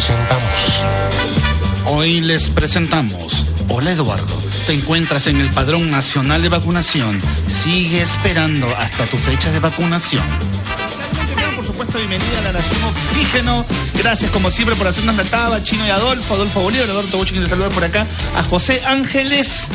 [0.00, 0.86] presentamos.
[1.84, 3.44] Hoy les presentamos.
[3.68, 4.34] Hola Eduardo,
[4.66, 7.20] te encuentras en el Padrón Nacional de Vacunación.
[7.48, 10.24] Sigue esperando hasta tu fecha de vacunación.
[11.54, 13.66] Por supuesto, bienvenida a la Nación Oxígeno.
[13.94, 17.44] Gracias como siempre por hacernos la taba, Chino y Adolfo, Adolfo Bolívar, Eduardo Bocho, quien
[17.44, 18.06] te saluda por acá,
[18.38, 19.66] a José Ángeles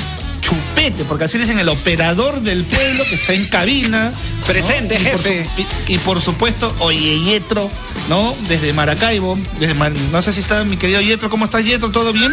[1.07, 4.11] Porque así dicen el operador del pueblo que está en cabina.
[4.39, 4.45] ¿no?
[4.45, 5.49] Presente, Y por jefe.
[5.55, 5.61] su-
[5.91, 7.70] y, y por supuesto, oye, Yetro,
[8.09, 8.35] ¿no?
[8.47, 11.90] Desde Maracaibo, desde Mar- no sé si está mi querido Yetro, ¿cómo estás Yetro?
[11.91, 12.31] ¿Todo bien?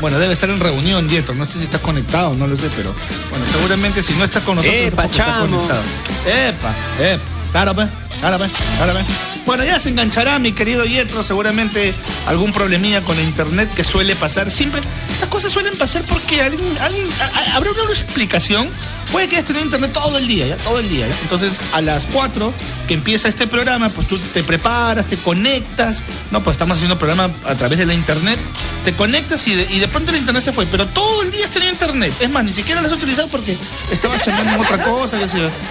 [0.00, 1.34] Bueno, debe estar en reunión, Yetro.
[1.34, 2.94] No sé si estás conectado, no lo sé, pero
[3.30, 5.82] bueno, seguramente si no estás con nosotros, Epa, está conectado.
[6.26, 7.22] Epa, epa.
[7.52, 7.88] Claro, pues,
[8.20, 9.06] claro, pues, claro, pues.
[9.48, 11.94] Bueno, ya se enganchará, mi querido Yetro, seguramente
[12.26, 14.50] algún problemilla con la internet que suele pasar.
[14.50, 17.08] Siempre, estas cosas suelen pasar porque alguien, alguien,
[17.54, 18.68] habrá una explicación.
[19.12, 21.06] Puede que hayas tenido internet todo el día, ya, todo el día.
[21.08, 21.14] ¿ya?
[21.22, 22.52] Entonces, a las 4
[22.86, 26.02] que empieza este programa, pues tú te preparas, te conectas.
[26.30, 28.38] No, pues estamos haciendo programa a través de la internet.
[28.84, 30.66] Te conectas y de, y de pronto el internet se fue.
[30.66, 32.12] Pero todo el día has tenido internet.
[32.20, 33.56] Es más, ni siquiera lo has utilizado porque
[33.92, 35.18] estabas chambeando en otra cosa.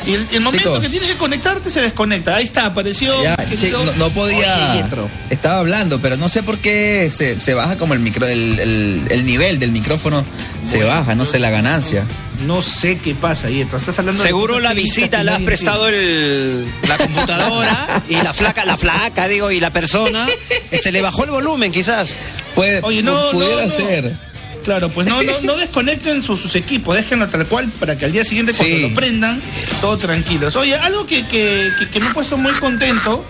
[0.06, 0.80] Y el, el momento Chicos.
[0.80, 2.36] que tienes que conectarte se desconecta.
[2.36, 3.22] Ahí está, apareció.
[3.24, 4.72] Ya, che, no, no podía.
[4.74, 4.84] Oye.
[5.30, 9.08] Estaba hablando, pero no sé por qué se, se baja como el micro, el, el-
[9.10, 10.24] el nivel del micrófono
[10.64, 12.04] se baja, no sé la ganancia.
[12.46, 13.78] No sé qué pasa, Yetro.
[13.78, 18.34] Estás hablando de Seguro cosas la visita le has prestado el, la computadora y la
[18.34, 20.28] flaca, la flaca, digo, y la persona,
[20.72, 22.16] este, le bajó el volumen quizás.
[22.56, 23.70] Puede, Oye, no, pu- pudiera no, no.
[23.70, 24.28] ser.
[24.64, 28.12] Claro, pues no, no, no desconecten sus, sus equipos, déjenlo tal cual para que al
[28.12, 28.82] día siguiente cuando Sí.
[28.82, 29.42] lo prendan,
[29.80, 30.58] todo tranquilos.
[30.58, 33.24] Oye, algo que, que, que- que me he puesto muy contento,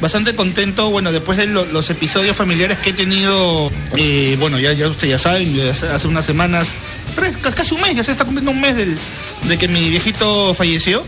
[0.00, 4.72] bastante contento, bueno, después de lo- los episodios familiares que he tenido, eh, bueno, ya,
[4.72, 6.66] ya ustedes ya saben, hace unas semanas,
[7.14, 8.96] tres, casi un mes, ya se está cumpliendo un mes del,
[9.44, 11.02] de que mi viejito falleció.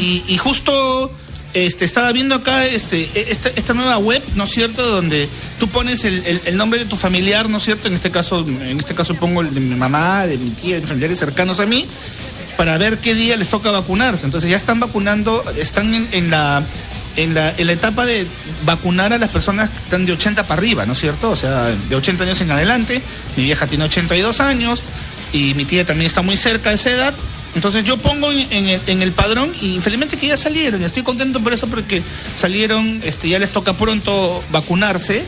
[0.00, 1.10] y, y justo
[1.54, 4.86] este, estaba viendo acá este, e- esta, esta nueva web, ¿no es cierto?
[4.88, 7.88] Donde tú pones el, el- el nombre de tu familiar, ¿no es cierto?
[7.88, 10.80] En este caso, en este caso pongo el de mi mamá, de mi tía, de
[10.82, 11.86] mis familiares cercanos a mí,
[12.56, 14.26] para ver qué día les toca vacunarse.
[14.26, 16.62] Entonces ya están vacunando, están en, en la
[17.16, 18.28] en la, en la etapa de
[18.64, 21.30] vacunar a las personas que están de 80 para arriba, ¿no es cierto?
[21.30, 23.02] O sea, de 80 años en adelante.
[23.36, 24.82] Mi vieja tiene 82 años
[25.32, 27.14] y mi tía también está muy cerca de esa edad.
[27.54, 30.82] Entonces yo pongo en, en el, en el padrón y felizmente que ya salieron.
[30.84, 32.02] Estoy contento por eso porque
[32.36, 35.24] salieron, este, ya les toca pronto vacunarse.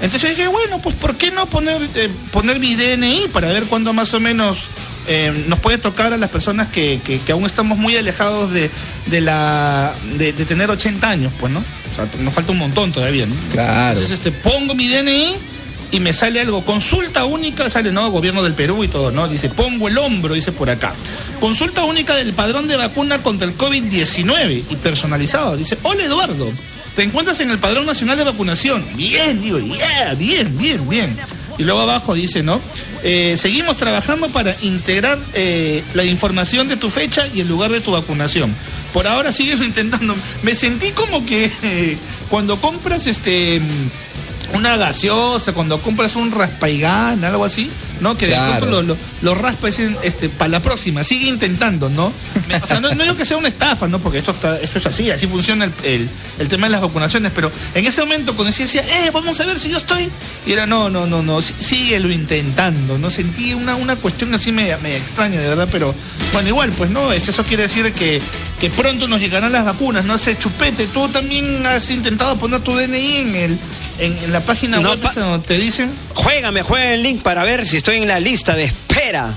[0.00, 3.64] Entonces yo dije, bueno, pues ¿por qué no poner, eh, poner mi DNI para ver
[3.64, 4.58] cuándo más o menos
[5.06, 8.70] eh, nos puede tocar a las personas que, que- que aún estamos muy alejados de,
[9.06, 11.58] de la de, de tener 80 años, pues, ¿no?
[11.60, 13.34] O sea, nos falta un montón todavía, ¿no?
[13.52, 13.98] Claro.
[14.00, 15.34] Entonces, este, pongo mi DNI
[15.94, 16.64] y me sale algo.
[16.64, 18.10] Consulta única, sale, ¿no?
[18.10, 19.28] Gobierno del Perú y todo, ¿no?
[19.28, 20.92] Dice, pongo el hombro, dice por acá.
[21.38, 25.56] Consulta única del padrón de vacuna contra el COVID-19 y personalizado.
[25.56, 26.52] Dice, hola Eduardo,
[26.96, 28.84] te encuentras en el padrón nacional de vacunación.
[28.96, 31.16] Bien, digo, yeah, bien, bien, bien.
[31.58, 32.60] Y luego abajo dice, ¿no?
[33.04, 37.80] Eh, seguimos trabajando para integrar eh, la información de tu fecha y el lugar de
[37.80, 38.52] tu vacunación.
[38.92, 40.16] Por ahora sigues intentando.
[40.42, 41.96] Me sentí como que eh,
[42.28, 43.60] cuando compras este
[44.54, 47.70] una gaseosa, cuando compras un raspaigán, algo así,
[48.00, 48.16] ¿no?
[48.16, 51.88] Que de pronto lo, lo, lo raspa y dicen, este, para la próxima, sigue intentando,
[51.90, 52.12] ¿no?
[52.62, 53.98] O sea, no, no digo que sea una estafa, ¿no?
[53.98, 57.30] Porque esto está, esto es así, así funciona el, el- el tema de las vacunaciones,
[57.32, 60.10] pero en ese momento cuando decía, eh, vamos a ver si yo estoy,
[60.46, 63.10] y era, no, no, no, no, sí- síguelo intentando, ¿no?
[63.10, 65.94] Sentí una, una cuestión así media, media extraña, de verdad, pero
[66.32, 67.12] bueno, igual, pues, ¿no?
[67.12, 68.20] Este, Eso quiere decir que,
[68.60, 72.74] que pronto nos llegarán las vacunas, no sé, Chupete, tú también has intentado poner tu
[72.76, 73.58] DNI en el
[73.98, 75.92] en, en la página No, web pa- donde te dicen.
[76.14, 79.36] Juégame, juega el link para ver si estoy en la lista de espera.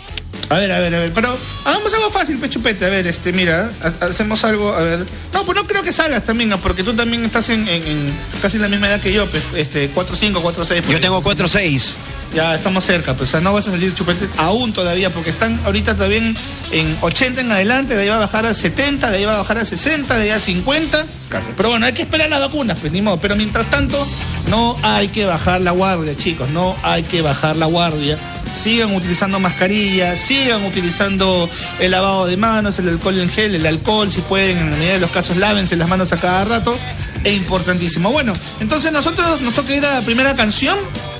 [0.49, 1.13] A ver, a ver, a ver.
[1.13, 2.85] Pero hagamos algo fácil, Pechupete.
[2.85, 5.05] A ver, este, mira, ha- hacemos algo, a ver.
[5.33, 8.57] No, pues no creo que salgas también, porque tú también estás en, en- en casi
[8.57, 10.83] la misma edad que yo, pues, este, 4-5, 4-6.
[10.89, 11.95] Yo tengo 4-6.
[12.33, 15.59] Ya estamos cerca, pues, o sea, no vas a salir chupete aún todavía, porque están
[15.65, 16.37] ahorita todavía en,
[16.71, 19.37] en 80 en adelante, de ahí va a bajar a 70, de ahí va a
[19.37, 21.05] bajar a 60, de ahí a 50.
[21.29, 21.49] Casi.
[21.55, 23.19] Pero bueno, hay que esperar las vacunas, pues ni modo.
[23.19, 24.05] Pero mientras tanto,
[24.49, 28.17] no hay que bajar la guardia, chicos, no hay que bajar la guardia.
[28.53, 31.49] Sigan utilizando mascarillas, sigan utilizando
[31.79, 34.93] el lavado de manos, el alcohol en gel, el alcohol, si pueden, en la medida
[34.93, 36.77] de los casos, lávense las manos a cada rato.
[37.23, 38.11] Es importantísimo.
[38.11, 40.77] Bueno, entonces nosotros nos toca ir a la primera canción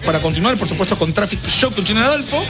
[0.07, 2.41] para continuar, por supuesto, con Traffic Shock con Chino Adolfo.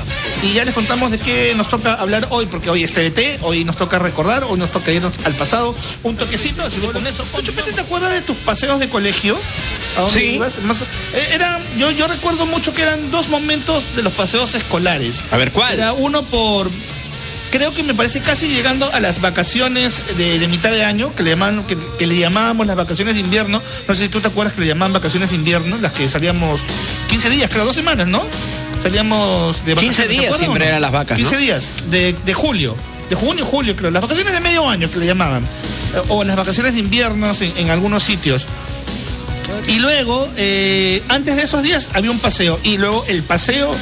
[0.44, 3.66] Y ya les contamos de qué nos toca hablar hoy, porque hoy es TVT, hoy
[3.66, 6.62] nos toca recordar, hoy nos toca irnos al pasado un toquecito.
[6.64, 9.38] Así que con eso, ¿Tú, Chupete, ¿te acuerdas de tus paseos de colegio?
[9.98, 10.26] ¿A dónde Sí.
[10.36, 10.60] ibas?
[10.62, 15.24] Más- eh, era, yo, yo recuerdo mucho que eran dos momentos de los paseos escolares.
[15.32, 15.74] A ver, ¿cuál?
[15.74, 16.70] Era uno por
[17.52, 21.24] creo que me parece casi llegando a las vacaciones de, de mitad de año, que
[21.24, 23.62] le, llaman, que, que le llamábamos las vacaciones de invierno.
[23.88, 26.62] No sé si tú te acuerdas que le llamaban vacaciones de invierno, las que salíamos
[27.10, 28.24] 15 días, creo, dos semanas, ¿no?
[28.82, 30.66] Salíamos de 15 vacaciones, ¿te días acuerdas siempre no?
[30.66, 31.40] eran las vacas, 15 ¿no?
[31.40, 32.76] días, de, de julio.
[33.10, 33.90] De junio, julio, creo.
[33.90, 35.46] Las vacaciones de medio año que le llamaban.
[36.10, 38.46] O las vacaciones de invierno en, en algunos sitios.
[39.68, 42.60] Y luego, eh, antes de esos días, había un paseo.
[42.64, 43.74] Y luego el paseo,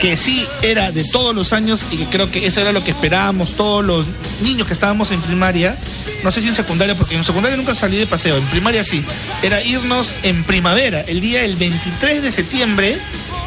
[0.00, 2.90] que sí era de todos los años y que creo que eso era lo que
[2.90, 4.06] esperábamos todos los
[4.42, 5.76] niños que estábamos en primaria.
[6.24, 8.36] No sé si en secundaria, porque en secundaria nunca salí de paseo.
[8.36, 9.04] En primaria sí.
[9.42, 12.96] Era irnos en primavera, el día el 23 de septiembre,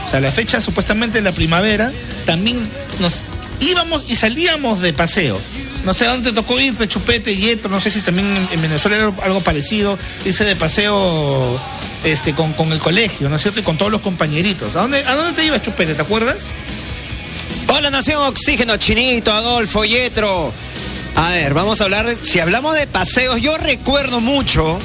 [0.05, 1.91] o sea, la fecha supuestamente de la primavera,
[2.25, 2.59] también
[2.99, 3.21] nos
[3.59, 5.39] íbamos y salíamos de paseo.
[5.85, 9.13] No sé dónde tocó ir, Chupete, Yetro, no sé si también en, en Venezuela era
[9.23, 11.61] algo parecido, irse de paseo
[12.03, 13.59] este, con, con el colegio, ¿no es cierto?
[13.59, 14.75] Y con todos los compañeritos.
[14.75, 15.93] ¿A dónde, ¿A dónde te ibas, Chupete?
[15.93, 16.47] ¿Te acuerdas?
[17.67, 20.51] Hola Nación Oxígeno, Chinito, Adolfo, Yetro.
[21.15, 24.79] A ver, vamos a hablar, si hablamos de paseos, yo recuerdo mucho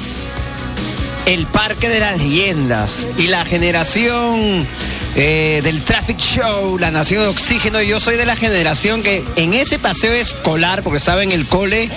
[1.25, 4.67] el Parque de las Leyendas y la generación
[5.15, 7.81] eh, del Traffic Show, la Nación de Oxígeno.
[7.81, 11.89] Yo soy de la generación que en ese paseo escolar, porque estaba en el cole,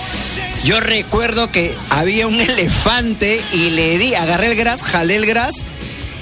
[0.65, 5.65] yo recuerdo que había un elefante y le di, agarré el gras, jalé el gras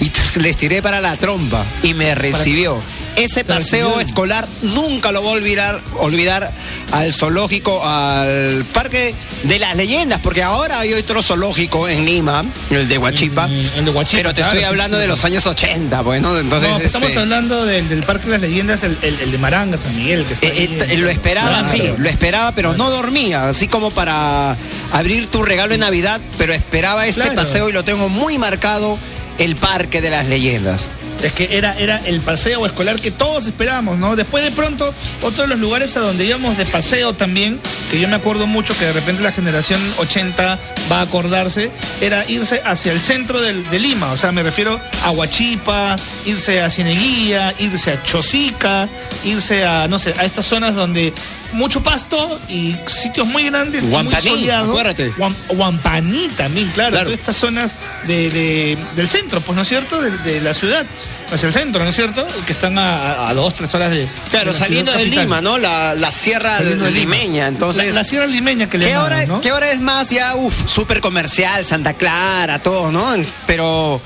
[0.00, 0.10] y
[0.40, 2.78] les tiré para la trompa y me recibió.
[3.14, 6.50] Ese paseo escolar nunca lo voy a olvidar, olvidar
[6.92, 12.88] al zoológico, al parque de las leyendas, porque ahora hay otro zoológico en Lima, el
[12.88, 13.48] de Huachipa.
[13.48, 15.02] Mm, el de Huachipa, Pero te claro, estoy hablando sí.
[15.02, 16.70] de los años 80, bueno, entonces.
[16.70, 19.38] no, pues estamos este, hablando del, del Parque de las Leyendas, el, el- el de
[19.38, 21.68] Maranga, San Miguel, que está eh, ahí eh, en- lo esperaba, Claro.
[21.70, 24.56] sí, lo esperaba, pero no dormía, así como para
[24.92, 28.96] abrir tu regalo de Navidad, pero esperaba este paseo y lo tengo muy marcado,
[29.38, 30.88] el Parque de las Leyendas.
[31.22, 34.16] Es que era, era el paseo escolar que todos esperábamos, ¿no?
[34.16, 34.92] Después de pronto,
[35.22, 37.60] otro de los lugares a donde íbamos de paseo también,
[37.90, 40.58] que yo me acuerdo mucho que de repente la generación 80
[40.90, 41.70] va a acordarse,
[42.00, 45.96] era irse hacia el centro del- de Lima, o sea, me refiero a Huachipa,
[46.26, 48.88] irse a Cieneguía, irse a Chosica,
[49.24, 51.12] irse a, no sé, a estas zonas donde
[51.52, 54.68] mucho pasto y sitios muy grandes, muy soleados.
[54.68, 55.12] acuérdate.
[55.14, 57.04] Huam- Huampaní también, claro, Claro.
[57.06, 57.72] todas estas zonas
[58.06, 60.00] de, de- del centro, pues, ¿no es cierto?
[60.00, 60.84] De, de la ciudad,
[61.32, 62.26] hacia el centro, ¿no es cierto?
[62.46, 64.06] Que están a, dos, tres horas de.
[64.30, 65.04] Claro, saliendo de.
[65.06, 65.58] Lima, ¿no?
[65.58, 67.88] La, la sierra Saliendo limeña, entonces...
[67.94, 69.40] La, la sierra limeña que le ¿Qué hora, ¿no?
[69.40, 73.14] ¿Qué hora es más ya, uff, súper comercial, Santa Clara, todo, ¿no?
[73.46, 74.00] Pero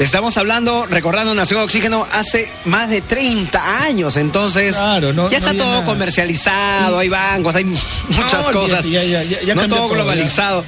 [0.00, 5.52] estamos hablando, recordando Nación Oxígeno, hace más de 30 años, entonces Claro, no- ya está
[5.54, 5.84] todo nada.
[5.84, 10.64] comercializado, hay bancos, hay muchas cosas, ya- ya- ya- ya no todo globalizado.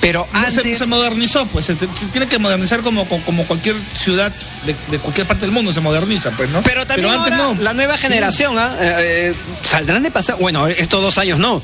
[0.00, 0.78] Pero No, se- antes...
[0.78, 3.06] se, modernizó, pues se, tiene que modernizar como,
[3.46, 4.32] cualquier ciudad
[4.66, 6.60] de, de cualquier parte del mundo se moderniza, pues, ¿no?
[6.62, 7.62] Pero también antes ahora no.
[7.62, 8.02] la nueva Sí.
[8.02, 8.74] generación, ¿ah?
[8.80, 10.38] Eh, eh, saldrán de paseo.
[10.38, 11.62] Bueno, estos dos años no.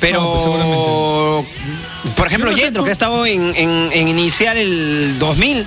[0.00, 5.66] Pero, No, pues por ejemplo, tú- que ha estado en, en- en iniciar el 2000.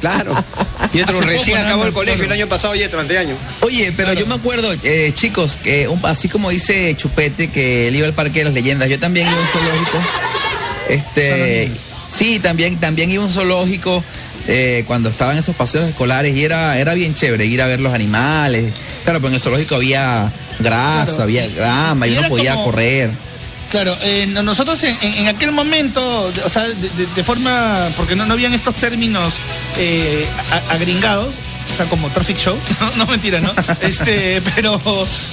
[0.00, 0.34] Claro.
[0.92, 3.34] Yetro Hace recién acabó el colegio el año pasado, Yetro, anteaño.
[3.60, 7.96] Oye, pero yo me acuerdo, eh, chicos, que un- así como dice Chupete que él
[7.96, 9.98] iba al Parque de las Leyendas, yo también iba a un zoológico.
[10.88, 11.70] Este,
[12.14, 14.02] sí, también, también iba a un zoológico
[14.48, 17.94] eh, cuando estaban esos paseos escolares y era, era bien chévere ir a ver los
[17.94, 18.72] animales.
[19.04, 21.22] Claro, pero en el zoológico había grasa, Claro.
[21.22, 23.12] había grama y, Y uno podía como- claro.
[23.72, 28.52] Claro, eh, no- nosotros en, aquel momento, o sea, de, forma, porque no, no habían
[28.52, 29.36] estos términos
[29.78, 30.28] eh,
[30.68, 31.34] agringados,
[31.82, 33.52] sea, como traffic show, no, no mentira, ¿no?
[33.82, 34.80] Este, pero,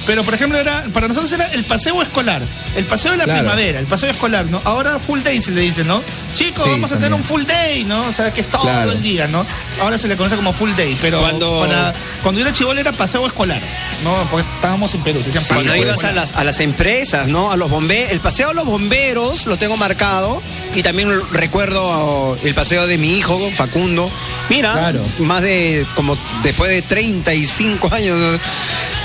[0.06, 2.42] pero por ejemplo era, para nosotros era el paseo escolar,
[2.76, 3.40] el paseo de la Claro.
[3.40, 4.60] primavera, el paseo escolar, ¿no?
[4.64, 6.02] Ahora full day se le dice, ¿no?
[6.34, 8.00] Chicos, Sí, vamos a tener un full day, ¿no?
[8.06, 8.92] O sea, que es todo Claro.
[8.92, 9.44] el día, ¿no?
[9.80, 11.92] Ahora se le conoce como full day, pero Cuando- para,
[12.22, 13.60] cuando yo era chivol era paseo escolar,
[14.04, 14.12] ¿no?
[14.30, 17.52] Porque estábamos en Perú, decían paseo Cuando ibas a las, a las empresas, ¿no?
[17.52, 18.12] A los bomberos.
[18.12, 20.42] El paseo a los bomberos lo tengo marcado.
[20.74, 24.08] Y también recuerdo el paseo de mi hijo, Facundo.
[24.48, 25.02] Mira, Claro.
[25.18, 28.40] más de como después de 35 años.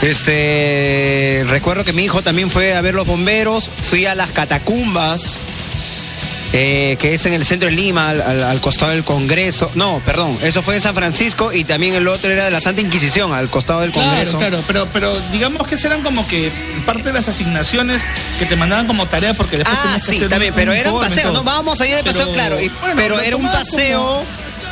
[0.01, 3.69] Este recuerdo que mi hijo también fue a ver los bomberos.
[3.81, 5.39] Fui a las catacumbas.
[6.53, 9.69] eh, que es en el centro de Lima, al, al- al costado del Congreso.
[9.73, 12.79] No, perdón, eso fue en San Francisco y también el otro era de la Santa
[12.81, 14.37] Inquisición, al costado del Congreso.
[14.37, 16.49] Claro, claro, pero, pero digamos que eran como que
[16.85, 18.03] parte de las asignaciones
[18.39, 20.77] que te mandaban como tarea porque después Ah, que sí, hacer también, un- pero un
[20.77, 23.35] era un paseo, no, vamos a ir de paseo, Pero, claro, y- bueno, pero era
[23.35, 24.23] un paseo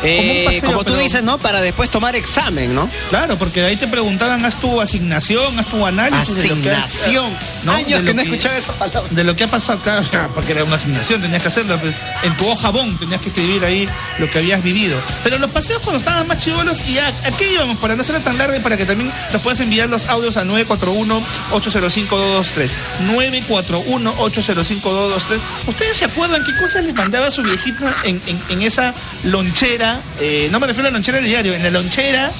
[0.03, 1.38] Eh, paseo, como tú pero- dices, ¿no?
[1.38, 2.89] Para después tomar examen, ¿no?
[3.10, 6.36] Claro, porque ahí te preguntaban, haz tu asignación, haz tu análisis.
[6.36, 7.31] de lo que has- Asignación.
[7.63, 7.72] ¿no?
[7.74, 9.10] Años De que no escuchaba esa palabra.
[9.10, 10.03] De lo que ha pasado, claro,
[10.36, 11.77] porque era una asignación, tenías que hacerlo.
[11.79, 13.88] pues, en tu hoja bon tenías que escribir ahí
[14.19, 14.98] lo que habías vivido.
[15.24, 17.77] Pero los paseos cuando estaban más chivolos, y a, ¿a qué íbamos?
[17.77, 22.69] Para no ser tan y para que también nos puedas enviar los audios al 941-805-223.
[23.15, 25.39] 941-805-223.
[25.67, 28.93] ¿Ustedes se acuerdan qué cosas les mandaba su viejita en, en- en esa
[29.24, 29.93] lonchera?
[30.20, 32.32] Eh, no me refiero a la lonchera del diario, en la lonchera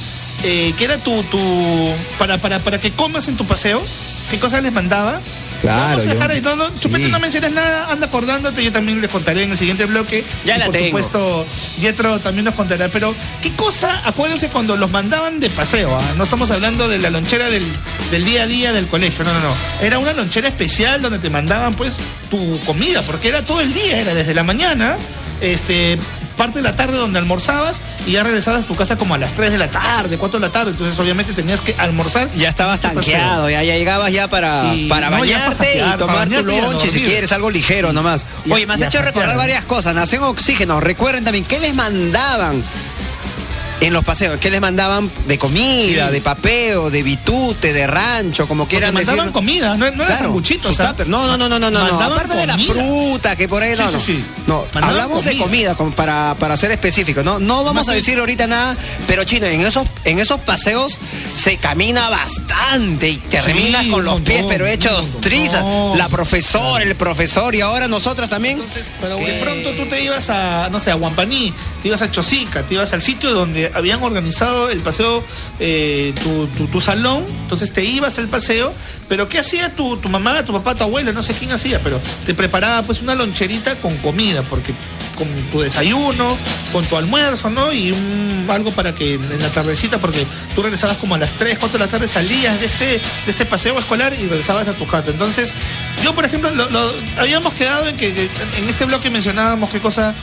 [0.44, 1.40] eh, que era tu, tu
[2.18, 3.82] para, para, para que comas en tu paseo.
[4.32, 5.20] ¿Qué cosas les mandaba?
[5.62, 6.42] Claro, Vamos a dejar yo- ahí.
[6.42, 7.12] No, no, Chupete, sí.
[7.12, 8.62] no menciones nada, anda acordándote.
[8.64, 10.22] Yo también les contaré en el siguiente bloque.
[10.44, 10.88] Ya Y la por tengo.
[10.88, 11.46] supuesto,
[11.80, 12.90] Yetro también nos contará.
[12.90, 14.02] Pero, ¿qué cosa?
[14.06, 15.96] Acuérdense cuando los mandaban de paseo.
[15.98, 16.04] ah?
[16.18, 17.64] No estamos hablando de la lonchera del,
[18.12, 19.24] del día a día del colegio.
[19.24, 19.56] No, no, no.
[19.82, 21.96] Era una lonchera especial donde te mandaban, pues,
[22.30, 23.02] tu comida.
[23.04, 24.02] Porque era todo el día.
[24.02, 24.98] Era desde la mañana.
[25.40, 25.98] Este.
[26.38, 29.34] Parte de la tarde donde almorzabas y ya regresabas a tu casa como a las
[29.34, 30.72] 3 de la tarde, 4 de la tarde.
[30.72, 32.30] Entonces, obviamente, tenías que almorzar.
[32.32, 35.98] Ya estabas tanqueado, ya, ya llegabas ya para, Y- para no, ya para bañarte y
[35.98, 38.26] tomar tu lonche si quieres, algo ligero nomás.
[38.46, 39.94] Y- Oye, me has hecho recordar varias cosas.
[39.96, 42.64] Nación Oxígeno, recuerden también, ¿qué les mandaban?
[43.84, 46.14] En los paseos, ¿qué les mandaban de comida, Sí.
[46.14, 49.34] de papeo, de bitute, de rancho, como Porque quieran mandaban decir?
[49.34, 50.70] comida, no, no Claro, sanguchito.
[50.70, 51.80] sus o sea, no, no, no, no, no, no, no.
[51.92, 52.74] mandaban Aparte de la comida.
[52.74, 54.00] fruta que por ahí Sí, no, sí, no.
[54.02, 54.26] sí.
[54.48, 55.44] No, Mandaban hablamos de comida.
[55.46, 57.40] comida como para, para ser específicos, ¿no?
[57.40, 58.76] No vamos Más a decir ahorita nada,
[59.08, 60.98] pero chino, en esos, en esos paseos
[61.34, 65.64] se camina bastante y terminas con los pies, pero hechos trizas.
[65.98, 68.54] La profesora, el profesor y ahora nosotros también.
[68.60, 72.12] Entonces, pero de pronto tú te ibas a, no sé, a Guampaní, te ibas a
[72.12, 75.24] Chosica, te ibas al sitio donde habían organizado el paseo,
[75.60, 78.74] eh, tu, tu- tu salón, entonces te ibas al paseo,
[79.10, 81.12] pero ¿qué hacía tu, mamá, tu papá, tu abuela?
[81.12, 84.74] No sé quién hacía, pero te preparaba pues una loncherita con comida, porque
[85.18, 86.36] con tu desayuno,
[86.72, 87.72] con tu almuerzo, ¿no?
[87.72, 90.26] Y un, algo para que en la tardecita, porque
[90.56, 93.46] tú regresabas como a las 3, 4 de la tarde, salías de este, de este
[93.46, 95.12] paseo escolar y regresabas a tu jato.
[95.12, 95.54] Entonces,
[96.02, 100.14] yo, por ejemplo, lo- lo- habíamos quedado en que en este bloque mencionábamos qué cosa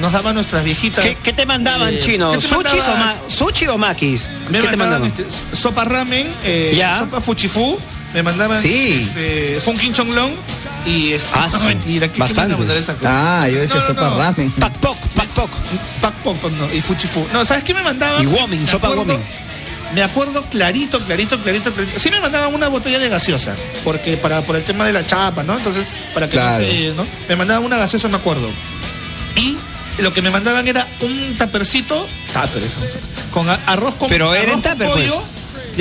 [0.00, 1.04] nos daban nuestras viejitas.
[1.04, 2.32] ¿Qué, qué te mandaban, Eh, chino?
[2.32, 4.28] ¿qué te ¿Sushi o, ma- ¿Sushi o maquis?
[4.50, 7.00] Me ¿Qué te mandaban este, sopa ramen, eh, Ya.
[7.00, 7.78] sopa fuchifu,
[8.14, 9.06] me mandaban Sí.
[9.08, 10.32] este, funkin chonglong
[10.86, 12.54] y este, Ah, mentira, ¿qué- qué Bastante.
[13.04, 14.18] Ah, yo decía No, sopa no.
[14.18, 14.50] ramen.
[14.52, 15.50] Pac poc, pac poc.
[16.00, 17.26] Pak pok, no, y fuchifu.
[17.32, 18.22] No, ¿sabes qué me mandaban?
[18.22, 19.18] Y womin, Me sopa womin.
[19.94, 21.98] Me acuerdo clarito, clarito, clarito, clarito.
[22.00, 25.42] Sí me mandaban una botella de gaseosa, porque para por el tema de la chapa,
[25.42, 25.56] ¿no?
[25.56, 25.84] Entonces,
[26.14, 26.64] para que Claro.
[26.64, 27.06] no se, ¿no?
[27.28, 28.48] Me mandaban una gaseosa, me acuerdo.
[29.36, 29.56] Y
[30.00, 32.80] lo que me mandaban era un tapercito, tupper eso,
[33.32, 35.10] con arroz con Pero era en con tupper, pues.
[35.10, 35.22] pollo.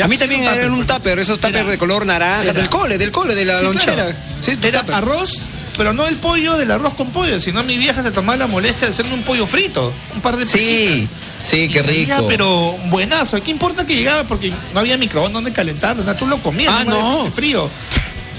[0.03, 3.11] A mí también era un tupper, esos tuppers de color naranja, era- del cole, del
[3.11, 3.93] cole, de la Sí, lonchera.
[3.93, 4.13] claro.
[4.41, 4.95] Sí, tu Era tupper.
[4.95, 5.39] arroz,
[5.77, 8.87] pero no el pollo del arroz con pollo, sino mi vieja se tomaba la molestia
[8.87, 11.09] de hacerme un pollo frito, un par de Sí, pesitas.
[11.43, 12.27] Sí, qué salía, rico.
[12.27, 13.39] pero buenazo.
[13.41, 14.23] ¿Qué importa que llegaba?
[14.23, 16.03] Porque no había microondas donde calentarlo.
[16.03, 16.15] ¿no?
[16.15, 16.73] Tú lo comías.
[16.75, 17.31] Ah, no.
[17.33, 17.69] frío.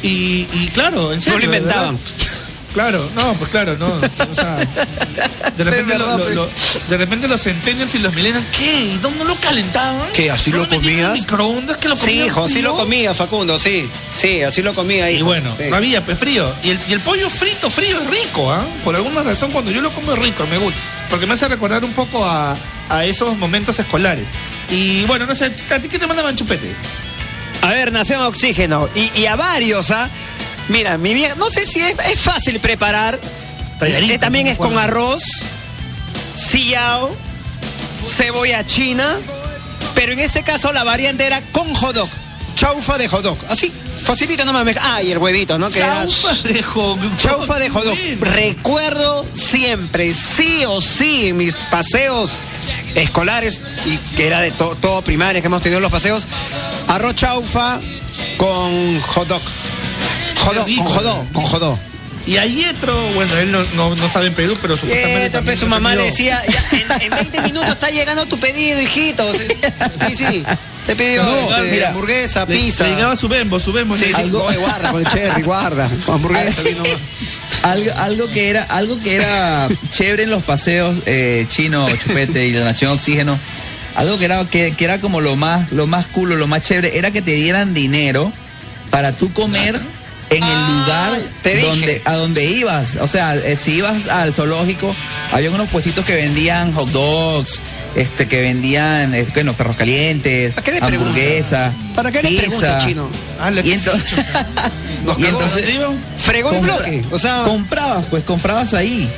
[0.02, 1.38] Y, y claro, en serio.
[1.38, 1.94] lo de inventaban.
[1.96, 2.08] verdad.
[2.72, 3.86] Claro, no, pues claro, no.
[3.86, 4.64] O sea, de
[5.64, 6.50] repente, Es verdad, lo- lo- lo-
[6.88, 8.84] de repente los centennials y los millennials, ¿qué?
[8.94, 10.00] ¿Y dónde lo calentaban?
[10.14, 11.12] ¿Qué, así ¿No lo comías?
[11.12, 13.86] microondas que lo Sí, hijo, así lo comía Facundo, sí.
[14.14, 15.16] Sí, así lo comía ahí.
[15.18, 15.64] Y bueno, Sí.
[15.68, 16.50] no había pues frío.
[16.64, 18.64] Y el, y el pollo frito, frío es rico, ¿ah?
[18.82, 20.80] Por alguna razón, cuando yo lo como es rico, me gusta.
[21.10, 22.54] Porque me hace recordar un poco a,
[22.92, 24.26] a esos momentos escolares.
[24.70, 26.70] Y bueno, no sé, ¿a ti qué te mandaban chupete?
[27.62, 28.88] A ver, Nación Oxígeno.
[28.94, 30.08] Y, y a varios, ¿ah?
[30.68, 33.18] Mira, mi vieja, no sé si es, es fácil preparar.
[33.78, 35.22] Tallarines, Eh, también es con arroz,
[36.36, 37.14] sillao,
[38.06, 39.16] cebolla china,
[39.94, 42.08] pero en este caso la variante era con jodok,
[42.54, 43.38] chaufa de jodok.
[43.48, 43.72] Así,
[44.04, 44.64] facilito nomás.
[44.64, 45.70] me- Ah, y el huevito, ¿no?
[45.70, 47.16] Que era- Chaufa de jodok.
[47.18, 47.68] Chaufa de.
[47.68, 48.20] Bien.
[48.20, 52.32] Recuerdo siempre, sí o sí, en mis paseos
[52.94, 56.26] escolares, y que era de to- todo primaria que hemos tenido en los paseos,
[56.88, 57.80] arroz chaufa
[58.36, 59.00] con.
[59.00, 59.40] Jodó,
[60.64, 61.32] rico, con jodó, ¿no?
[61.32, 61.78] con jodó.
[62.24, 65.26] Y a Yetro, bueno, él no, no, no estaba en Perú, pero supuestamente.
[65.26, 66.64] entonces también su ha mamá le decía, "Ya,
[66.96, 69.24] en, en 20 minutos está llegando tu pedido, hijito.
[69.34, 70.44] Sí, sí.
[70.86, 72.84] Te pidió No, este, mira, hamburguesa, Le- pizza.
[72.84, 73.96] Le llegaba su bembo, su bembo.
[73.96, 75.88] Sí, sí, guarda con el cherry, guarda.
[76.04, 77.62] Con hamburguesa, vino más.
[77.64, 82.52] Algo, algo que era, algo que era chévere en los paseos eh, chino, chupete y
[82.52, 83.38] la nación oxígeno,
[83.94, 86.98] algo que era, que, que era como lo más, lo más cool, lo más chévere,
[86.98, 88.32] era que te dieran dinero
[88.90, 89.80] para tú comer
[90.30, 91.66] en el Ah, lugar te dije.
[91.68, 92.96] donde, a donde ibas.
[92.96, 94.92] O sea, eh, si ibas al zoológico,
[95.30, 97.60] había unos puestitos que vendían hot dogs,
[97.94, 101.06] este, que vendían, eh, bueno, perros calientes, ¿Para qué le preguntas?
[101.08, 102.42] hamburguesa, ¿Para qué le pizza.
[102.46, 103.08] preguntas, chino?
[103.40, 104.12] Ah, le- Y entonces,
[105.04, 105.64] Nos y entonces.
[106.16, 107.02] Fregó el bloque.
[107.10, 109.10] O sea, comprabas, pues comprabas ahí.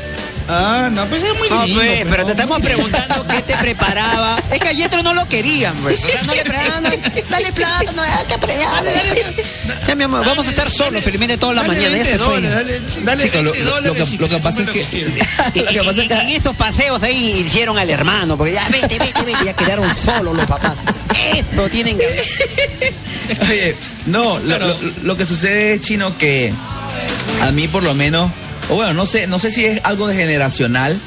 [0.47, 4.37] Ah, no, pues es muy No, gringo, pues, pero te estamos preguntando qué te preparaba.
[4.53, 6.05] Es que a Yetro no lo querían, pues.
[6.05, 6.91] O sea, no le preparaban, no,
[7.31, 9.35] dale plata, no, ah, que pre- dale, dale.
[9.87, 12.19] Ya, mi amor, vamos a estar solos, felizmente toda la Dale mañana, ya 20 se
[12.19, 12.35] fue.
[12.43, 16.29] dólares, Dale, dale lo- 20 lo- lo dólares que- lo pasa es que- que- en
[16.29, 20.47] estos paseos ahí hicieron al hermano, porque ya vete, vete, vete, ya quedaron solos los
[20.47, 20.75] papás.
[21.35, 22.07] Eso tienen que
[23.51, 26.53] Oye, no, lo, lo- lo que sucede es, Chino, que
[27.43, 28.31] a mí por lo menos,
[28.71, 30.99] o bueno, no sé, no sé si es algo de generacional,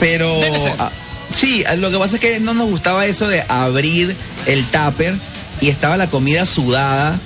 [0.00, 0.72] pero Debe ser.
[0.78, 0.90] ah,
[1.30, 5.14] sí, lo que pasa es que no nos gustaba eso de abrir el tupper
[5.60, 7.18] y estaba la comida sudada,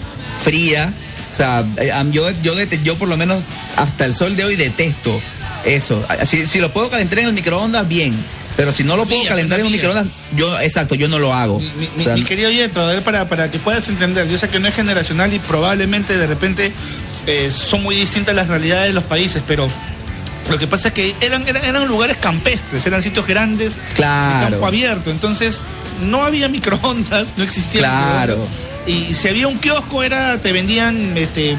[0.45, 0.93] fría.
[1.33, 3.43] O sea, eh, yo, yo, por lo menos
[3.77, 5.21] hasta el sol de hoy detesto
[5.65, 6.05] eso.
[6.09, 8.15] Ah, Si, si lo puedo calentar en el microondas, bien.
[8.57, 11.61] Pero si no lo puedo calentar en un microondas, yo, exacto, yo no lo hago.
[11.61, 14.39] Mi, mi- O sea, mi querido Yetro, a ver, para, para que puedas entender, yo
[14.39, 16.73] sé que no es generacional y probablemente de repente
[17.27, 19.69] eh, son muy distintas las realidades de los países, pero
[20.51, 24.51] lo que pasa es que eran, eran, eran lugares campestres, eran sitios grandes, de Claro.
[24.51, 25.61] campo abierto, entonces
[26.03, 28.47] no había microondas, no existía Claro.
[28.87, 31.57] Y si había un kiosco era, te vendían este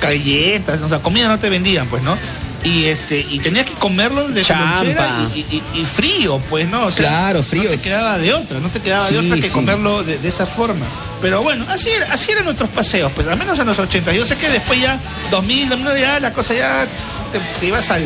[0.00, 2.16] galletas, o sea, comida no te vendían, pues, ¿no?
[2.64, 5.28] Y este, y tenías que comerlo de Champa.
[5.34, 6.86] y, y- y frío, pues, ¿no?
[6.86, 7.64] O sea, Claro, frío.
[7.64, 9.48] No te quedaba de otra, no te quedaba de otra que sí.
[9.50, 10.84] comerlo de, de esa forma.
[11.22, 14.12] Pero bueno, así, era- así eran nuestros paseos, pues al menos en los 80.
[14.12, 14.98] Yo sé que después ya,
[15.30, 16.86] 2000, 2001, ya la cosa ya
[17.32, 18.02] te, te ibas al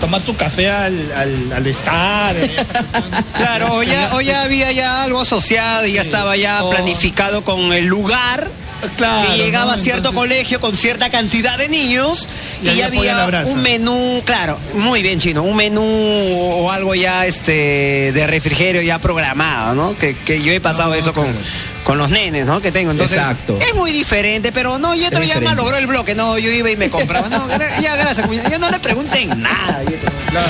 [0.00, 2.36] tomar tu café al, al, al Star.
[2.36, 2.50] eh.
[3.36, 7.72] Claro, o ya, o ya había ya algo asociado y ya estaba ya planificado con
[7.72, 8.48] el lugar
[8.96, 9.72] Claro, que llegaba ¿no?
[9.72, 12.28] a cierto Entonces- colegio con cierta cantidad de niños
[12.62, 18.12] Y y, había un menú, claro, muy bien chino, un menú o algo ya este
[18.12, 19.96] de refrigerio ya programado, ¿no?
[19.98, 21.38] Que, que yo he pasado No, eso con, claro.
[21.84, 22.60] con los nenes, ¿no?
[22.62, 22.90] Que tengo.
[22.90, 23.58] Entonces, Exacto.
[23.60, 26.90] es muy diferente, pero no, Yetro ya malogró el bloque, no, yo iba y me
[26.90, 27.28] compraba.
[27.28, 27.48] No,
[27.80, 30.10] ya gracias, ya no le pregunten nada, Yetro.
[30.30, 30.46] Claro,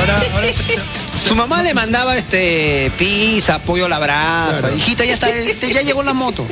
[0.00, 0.46] ahora, ahora
[1.22, 4.60] se- Su mamá le mandaba este pizza, pollo a la brasa.
[4.60, 4.76] Claro.
[4.76, 6.46] Hijita, ya está, ya llegó la moto.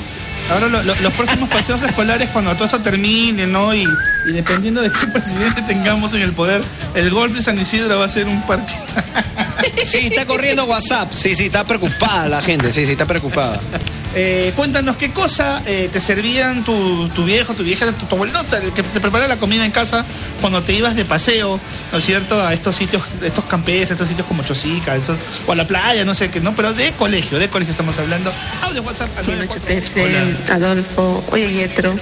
[0.51, 3.75] Ahora lo- lo- los próximos paseos escolares, cuando todo esto termine, ¿no?
[3.75, 3.83] Y,
[4.27, 6.63] y dependiendo de qué presidente tengamos en el poder,
[6.95, 8.73] el golf de San Isidro va a ser un parque.
[9.85, 11.13] Sí, está corriendo WhatsApp.
[11.13, 12.73] Sí, sí, está preocupada la gente.
[12.73, 13.61] Sí, sí, está preocupada.
[14.15, 18.41] Eh, cuéntanos qué cosa eh, te servían tu, tu viejo, tu vieja, tu, tu abuelo,
[18.41, 20.05] el que te preparaba la comida en casa
[20.41, 21.61] cuando te ibas de paseo,
[21.93, 22.41] ¿no es cierto?
[22.45, 26.15] A estos sitios, estos campestres, estos sitios como Chosica, esos, o a la playa, no
[26.15, 26.57] sé qué, ¿no?
[26.57, 28.33] Pero de colegio, de colegio estamos hablando.
[28.63, 29.87] Audio WhatsApp al Chino 94.
[29.87, 30.55] Chupete, Hola.
[30.55, 31.95] Adolfo, oye Yetro,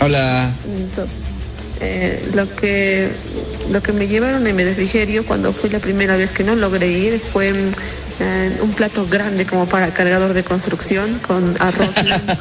[0.00, 0.50] Hola.
[0.66, 1.30] entonces,
[1.80, 3.10] eh, lo que
[3.70, 6.88] lo que me llevaron en mi refrigerio cuando fui la primera vez que no logré
[6.88, 7.54] ir fue
[8.20, 12.34] eh, un plato grande como para cargador de construcción con arroz blanco,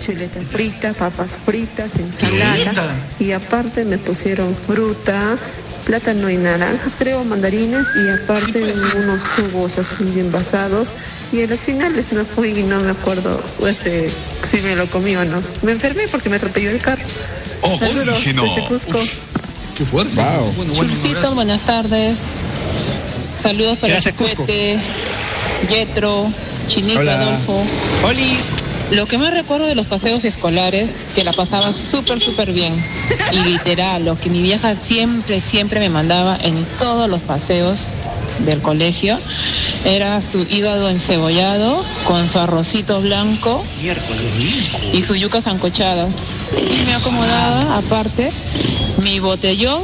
[0.00, 2.94] chuleta frita, papas fritas, ensalada Chuleta.
[3.18, 5.36] y aparte me pusieron fruta,
[5.84, 10.94] plátano y naranjas, creo, mandarines y aparte unos jugos así envasados
[11.32, 14.10] y en los finales no fui y no me acuerdo este,
[14.42, 15.42] si me lo comí o no.
[15.62, 17.04] Me enfermé porque me atropelló el carro.
[17.62, 18.42] Saludos Oxígeno.
[18.42, 18.98] desde Cusco.
[19.76, 20.14] Qué fuerte.
[20.14, 20.52] Wow.
[20.56, 22.16] Bueno, bueno, buenas tardes.
[23.40, 24.46] Saludos para Gracias, Cusco.
[25.68, 26.26] Yetro,
[26.68, 27.20] Chinito, Hola.
[27.20, 27.62] Adolfo.
[28.04, 28.52] Olis.
[28.90, 32.74] Lo que más recuerdo de los paseos escolares, que la pasaba súper, súper bien.
[33.32, 37.86] Y literal, lo que mi vieja siempre, siempre me mandaba en todos los paseos
[38.40, 39.18] del colegio,
[39.84, 43.64] era su hígado encebollado con su arrocito blanco
[44.92, 46.08] y su yuca sancochada.
[46.56, 48.30] Y me acomodaba, aparte,
[49.02, 49.82] mi botellón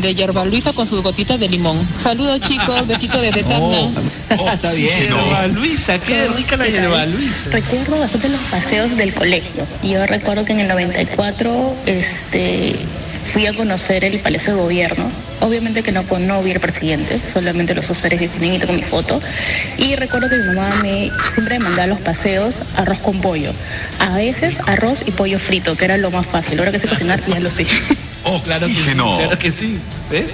[0.00, 1.78] de yerba luisa con sus gotitas de limón.
[2.02, 3.58] Saludos chicos, besito desde Tacna.
[3.58, 3.92] Oh,
[4.52, 4.98] está bien.
[4.98, 7.50] Hierba Luisa, qué rica la hierba Luisa.
[7.50, 9.66] Recuerdo bastante los paseos del colegio.
[9.82, 12.76] Yo recuerdo que en el 94 este,
[13.26, 15.10] fui a conocer el Palacio de Gobierno.
[15.40, 19.20] Obviamente que no, no vi el presidente, solamente los usuarios que tenían con mi foto.
[19.78, 23.52] Y recuerdo que mi mamá me, siempre me mandaba a los paseos arroz con pollo.
[23.98, 26.58] A veces arroz y pollo frito, que era lo más fácil.
[26.58, 27.66] Ahora que sé cocinar, ya lo sé.
[28.44, 28.72] Claro que
[29.16, 29.80] claro que sí.
[30.08, 30.26] ¿Ves?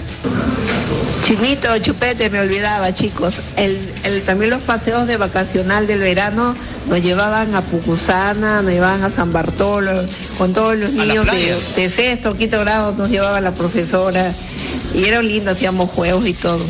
[1.24, 3.36] Chinito, chupete, me olvidaba, chicos.
[3.56, 6.54] El, el- también los paseos de vacacional del verano
[6.86, 10.04] nos llevaban a Pucusana, nos llevaban a San Bartolo,
[10.38, 14.32] con todos los niños de, de sexto, quinto grado nos llevaba la profesora.
[14.94, 16.64] Y era lindo, hacíamos juegos y todo.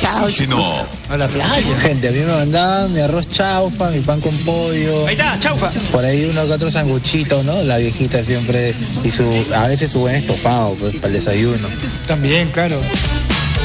[0.00, 0.56] Chao, Oxígeno.
[0.56, 0.88] chicos.
[1.08, 1.78] A la playa.
[1.80, 5.06] Gente, a mí me mandaban mi arroz chaufa, mi pan con pollo.
[5.06, 5.70] Ahí está, chaufa.
[5.92, 7.62] Por ahí uno que otro sanguchito, ¿no?
[7.62, 8.74] La viejita siempre.
[9.04, 11.68] Y su, a veces su buen estofado, pues, para el desayuno.
[12.06, 12.80] También, claro.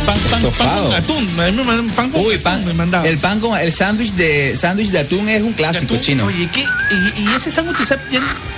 [0.05, 1.39] Pan, pan, con atún.
[1.39, 3.07] A mí me mandaban pan con Uy, atún pan, me mandaban.
[3.07, 6.25] el pan con el sándwich de sándwich de atún es un clásico Atún, chino.
[6.25, 6.61] Oye, ¿qué?
[6.61, 7.77] Y, y ese sándwich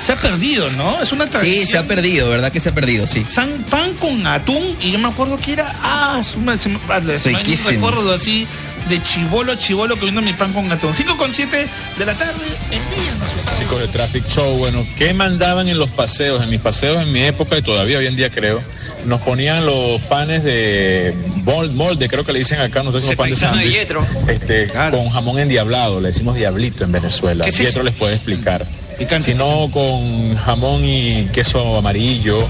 [0.10, 1.02] se ha, se perdido, ¿no?
[1.02, 1.66] Es una tradición.
[1.66, 3.08] Sí, se ha perdido, ¿verdad que se ha perdido?
[3.08, 3.24] Sí.
[3.26, 7.18] San, pan con atún y yo me acuerdo que era ah su madre, se me,
[7.20, 8.48] se me- un recuerdo así
[8.88, 11.68] de chivolo chivolo comiendo mi pan con atún 5 con 7
[11.98, 13.60] de la tarde sus audios.
[13.60, 16.42] Chicos de Traffic Show, bueno, ¿qué mandaban en los paseos?
[16.44, 18.62] En mis paseos, en mi época y todavía hoy en día creo,
[19.06, 21.14] nos ponían los panes de
[21.46, 23.88] mol- molde, creo que le dicen acá, nosotros decimos pan de sándwich,
[24.28, 24.98] este, Claro.
[24.98, 27.44] con jamón endiablado, le decimos diablito en Venezuela.
[27.44, 27.84] ¿Qué es eso?
[27.84, 28.66] les puede explicar.
[29.00, 29.32] Picante.
[29.32, 32.46] Si no, con jamón y queso amarillo,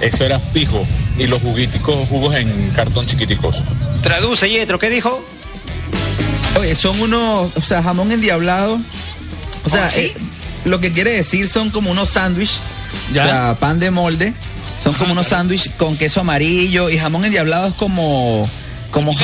[0.00, 0.86] eso era fijo.
[1.18, 3.62] Y los juguiticos, jugos en cartón chiquiticos.
[4.02, 5.24] Traduce, Yetro, ¿qué dijo?
[6.58, 8.80] Oye, son unos, o sea, jamón endiablado.
[9.64, 10.00] O sea, ¿Oh, sí?
[10.00, 10.14] eh,
[10.64, 12.58] lo que quiere decir son como unos sándwiches,
[13.10, 13.24] o Ya.
[13.24, 14.34] sea, pan de molde.
[14.82, 18.48] Son como unos sándwiches con queso amarillo y jamón endiablado es como,
[18.90, 19.18] como es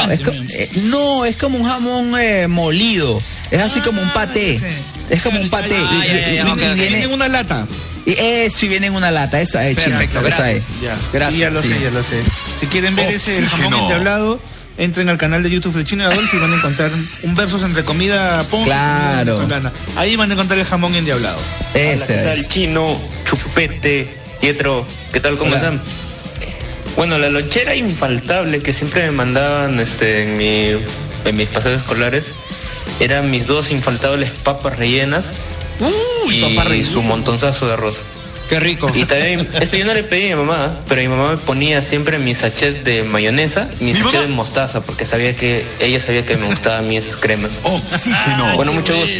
[0.54, 3.20] eh, no, es como un jamón eh, molido.
[3.50, 4.58] Es así como un paté.
[4.58, 4.64] sí.
[5.10, 5.74] Es como un paté.
[5.76, 6.74] Ah, y, ya, ya, y- ya, y- ok, y ok.
[6.76, 7.66] viene- en una lata
[8.06, 9.40] y eso y viene en una lata.
[9.40, 10.64] Esa es, chino, Perfecto, esa gracias.
[10.74, 10.80] es.
[10.80, 11.68] ya Gracias, Sí, ya lo sí.
[11.68, 12.22] sé ya lo sé
[12.60, 13.80] si quieren ver ese jamón Oxígeno.
[13.82, 14.40] endiablado
[14.78, 16.90] entren al canal de YouTube de Chino y Adolfo y van a encontrar
[17.24, 19.46] un versus entre comida comida Claro.
[19.96, 21.38] ahí van a encontrar el jamón endiablado
[21.74, 22.48] Esa es.
[22.48, 24.08] Chino, Chupete,
[24.40, 25.36] Pietro, ¿qué tal?
[25.36, 25.58] ¿Cómo Hola.
[25.58, 25.82] están?
[26.96, 30.82] Bueno, la lonchera infaltable que siempre me mandaban este, en, mi,
[31.24, 32.32] en mis paseos escolares
[33.00, 35.32] eran mis dos infaltables papas rellenas
[35.80, 36.84] Uy, y papá rey.
[36.84, 38.00] su montonzazo de arroz.
[38.48, 38.90] Qué rico.
[38.94, 41.82] Y también, esto yo no le pedí a mi mamá, pero mi mamá me ponía
[41.82, 44.26] siempre mis sachets de mayonesa y mis ¿Mi sachets mamá?
[44.28, 47.52] de mostaza, porque sabía que ella sabía que me gustaban a mí esas cremas.
[47.62, 48.56] Oxígeno.
[48.56, 49.12] Bueno, mucho gusto.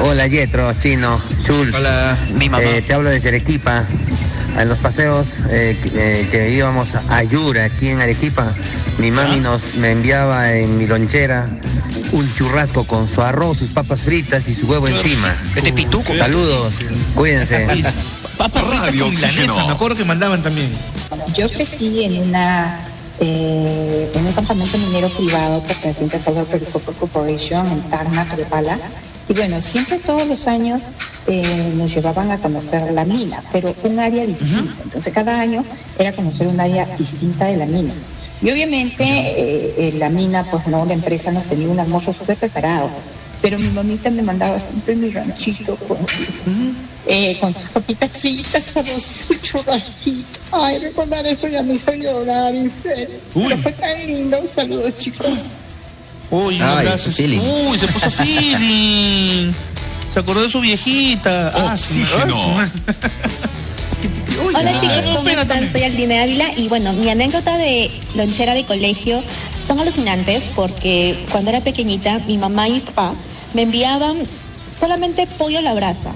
[0.00, 1.74] Hola Yetro, Chino, Chul.
[1.74, 2.16] Hola.
[2.34, 2.64] Mi mamá.
[2.64, 3.84] Eh, te hablo desde Arequipa.
[4.58, 8.54] En los paseos eh, que, eh, que íbamos a Yura, aquí en Arequipa,
[8.98, 11.48] mi mami nos me enviaba en mi lonchera
[12.12, 15.34] un churrasco con su arroz, sus papas fritas y su huevo encima.
[15.54, 16.14] Este pituco.
[16.14, 16.72] Saludos,
[17.14, 17.66] cuídense.
[18.38, 20.70] Papas fritas Radio con me acuerdo que mandaban también
[21.34, 22.80] Yo crecí en una
[23.18, 28.78] eh, en un campamento minero privado perteneciente a Southern Copper Corporation en Tarmac de Pala.
[29.28, 30.92] Y bueno, siempre todos los años
[31.26, 34.72] eh, nos llevaban a conocer la mina, pero un área distinta.
[34.84, 35.64] Entonces cada año
[35.98, 37.92] era conocer un área distinta de la mina.
[38.42, 42.36] Y obviamente eh, eh, la mina, pues no, la empresa nos tenía un almuerzo súper
[42.36, 42.90] preparado.
[43.42, 45.98] Pero mi mamita me mandaba siempre mi ranchito con,
[47.06, 50.38] eh, con sus papitas fritas, arroz, su churrasquito.
[50.52, 53.08] Ay, recordar eso ya me hizo llorar, en serio.
[53.34, 54.38] Pero fue tan lindo.
[54.52, 55.46] Saludos, chicos.
[56.30, 57.10] Uy, un Ay, abrazo.
[57.10, 57.38] feeling.
[57.38, 59.52] Uy, se puso feeling.
[60.12, 61.52] Se acordó de su viejita.
[61.54, 62.60] Ah, Oxígeno.
[62.60, 65.54] ah, su- Uy, Hola ah, chicos, ¿cómo espérate.
[65.54, 65.72] están?
[65.72, 69.22] Soy Aldine Ávila y bueno, mi anécdota de lonchera de colegio
[69.66, 73.14] son alucinantes porque cuando era pequeñita mi mamá y mi papá
[73.54, 74.18] me enviaban
[74.78, 76.12] solamente pollo a la brasa.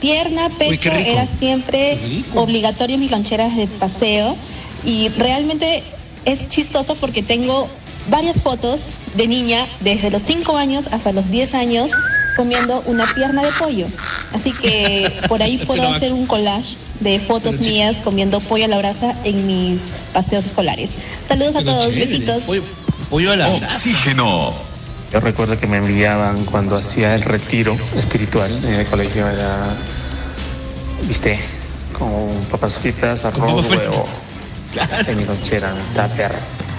[0.00, 1.98] Pierna, pecho era siempre
[2.34, 4.36] obligatorio en mis loncheras de paseo
[4.84, 5.82] y realmente
[6.26, 7.68] es chistoso porque tengo
[8.08, 8.82] varias fotos
[9.14, 11.92] de niña desde los 5 años hasta los 10 años
[12.36, 13.86] comiendo una pierna de pollo.
[14.32, 18.68] Así que por ahí puedo Pero- hacer un collage de fotos mías comiendo pollo a
[18.68, 19.80] la brasa en mis
[20.12, 20.90] paseos escolares.
[21.28, 22.06] Saludos a Pero todos, chévere.
[22.06, 22.42] besitos.
[22.44, 22.62] Pollo,
[23.10, 23.48] pollo a la.
[23.48, 24.54] Oxígeno.
[25.12, 29.74] Yo recuerdo que me enviaban cuando hacía el retiro espiritual en el colegio, era,
[31.04, 31.38] viste,
[31.96, 34.04] con papas fritas, arroz, huevo,
[35.06, 35.72] en mi lonchera.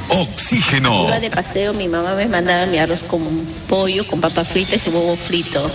[0.09, 1.07] Oxígeno.
[1.07, 3.21] Iba de paseo, mi mamá me mandaba mi arroz con
[3.67, 5.69] pollo, con papas fritas y huevo frito.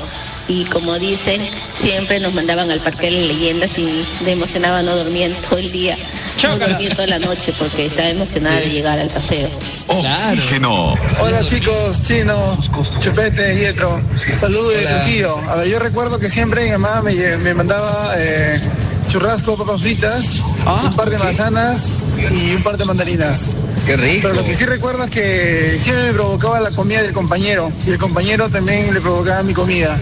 [0.49, 1.41] Y como dicen,
[1.75, 5.71] siempre nos mandaban al parque de las leyendas y me emocionaba, no dormía todo el
[5.71, 5.97] día,
[6.43, 9.49] no dormía toda la noche porque estaba emocionada de llegar al paseo.
[9.87, 10.95] Oxígeno.
[11.21, 12.59] Hola chicos, Chino,
[12.99, 14.01] Chupete, Yetro.
[14.37, 14.87] Saludos de.
[14.87, 15.39] Trujillo.
[15.49, 18.61] A ver, yo recuerdo que siempre mi mamá me, me mandaba eh,
[19.07, 23.57] churrasco, papas fritas, Ah, un par de manzanas y un par de mandarinas.
[23.87, 24.21] Qué rico.
[24.29, 27.91] Pero lo que sí recuerdo es que siempre me provocaba la comida del compañero y
[27.91, 30.01] el compañero también le provocaba mi comida.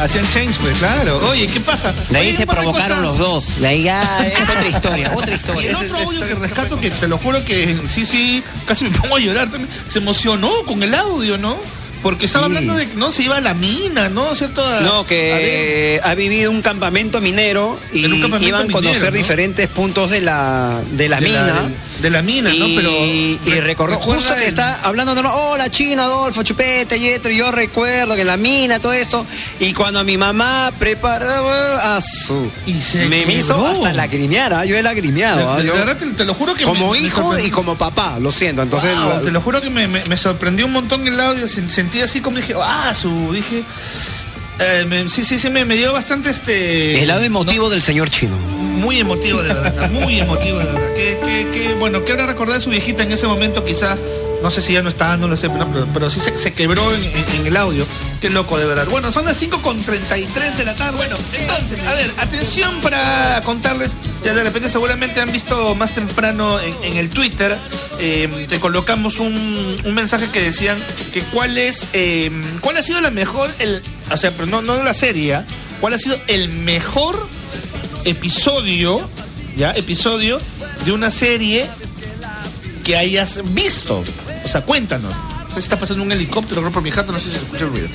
[0.00, 1.20] Hacían change, pues, claro.
[1.28, 1.92] Oye, ¿qué pasa?
[2.08, 3.60] De ahí Oye, se provocaron los dos.
[3.60, 5.70] De ahí ya es otra historia, otra historia.
[5.70, 9.16] el otro audio que rescato, que te lo juro que sí, sí, casi me pongo
[9.16, 9.70] a llorar también.
[9.88, 11.56] Se emocionó con el audio, ¿no?
[12.02, 12.50] Porque estaba Sí.
[12.56, 14.34] hablando de que no se iba a la mina, ¿no?
[14.34, 14.64] ¿Cierto?
[14.64, 18.94] A- No, que ha vivido un campamento minero y En un campamento iban a conocer
[18.94, 19.16] minero, ¿no?
[19.18, 21.44] diferentes puntos de la, de la De mina.
[21.44, 21.70] De
[22.08, 22.66] la mina, ¿no?
[22.66, 22.90] Y, Pero.
[23.04, 27.30] y re- recordó, justo que el- está hablando, no, no, hola Chino, Adolfo, Chupete, Yetro,
[27.30, 29.26] yo recuerdo que la mina, todo eso,
[29.58, 32.50] y cuando mi mamá preparaba a su...
[32.90, 34.64] se me hizo hasta lagrimear, ¿ah?
[34.64, 35.50] yo he lagrimeado.
[35.50, 35.56] ¿ah?
[35.56, 38.18] De- de Yo- verdad te, te lo juro que como me- hijo y como papá,
[38.20, 38.62] lo siento.
[38.62, 41.46] Entonces, Wow, la- te lo juro que me, me- sorprendió un montón el audio.
[41.46, 43.32] sen- Sentí así como dije, ah, su.
[43.32, 43.62] Dije.
[44.60, 47.00] Eh, me- sí, sí, sí, me, me dio bastante este.
[47.02, 48.36] el lado emotivo del señor Chino.
[48.36, 49.90] Muy emotivo, de verdad.
[49.90, 50.94] Muy emotivo, de verdad.
[50.94, 53.96] Que, que, que, bueno, que ahora recordar de su viejita en ese momento, quizá.
[54.42, 56.54] No sé si ya no está, no lo sé, pero, pero- pero sí se, se
[56.54, 57.84] quebró en, en- en el audio.
[58.22, 58.86] Qué loco, de verdad.
[58.90, 60.96] Bueno, son las 5 con 33 de la tarde.
[60.96, 63.92] Bueno, entonces, a ver, atención para contarles.
[64.24, 67.54] Ya de repente seguramente han visto más temprano en, en el Twitter.
[67.98, 70.78] eh, te colocamos un, un mensaje que decían
[71.12, 72.30] que cuál es, eh,
[72.62, 75.40] cuál ha sido la mejor, el, o sea, pero no, no la serie,
[75.80, 77.28] cuál ha sido el mejor
[78.04, 79.00] episodio,
[79.56, 80.40] ya, episodio
[80.84, 81.66] de una serie
[82.84, 84.02] que hayas visto.
[84.44, 85.12] O sea, cuéntanos.
[85.12, 87.38] No sé si está pasando un helicóptero creo por mi jato, no sé si se
[87.38, 87.88] escucha el ruido.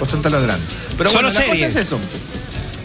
[0.00, 0.64] O están taladrando.
[0.96, 1.74] Pero Solo bueno, la cosa series.
[1.76, 1.98] es eso.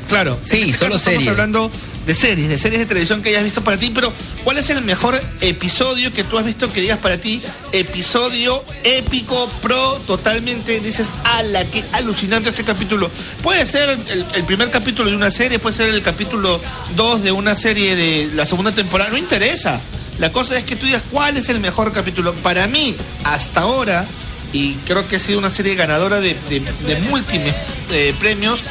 [0.10, 0.40] Claro.
[0.44, 1.72] Sí, en este solo caso estamos hablando
[2.08, 4.13] de series, de series de televisión que hayas visto para ti, pero
[4.46, 7.41] ¿cuál es el mejor episodio que tú has visto que digas para ti?
[7.74, 13.12] Episodio épico, pro, totalmente, dices, ala, qué alucinante este capítulo.
[13.43, 14.00] Puede ser
[14.34, 16.62] el, primer capítulo de una serie, puede ser el capítulo
[16.96, 19.82] 2 de una serie de la segunda temporada, no interesa.
[20.17, 22.34] La cosa es que tú digas cuál es el mejor capítulo.
[22.36, 24.08] Para mí, hasta ahora,
[24.54, 27.54] y creo que ha sido una serie ganadora de, de, de múltiples
[27.91, 28.63] eh, premios.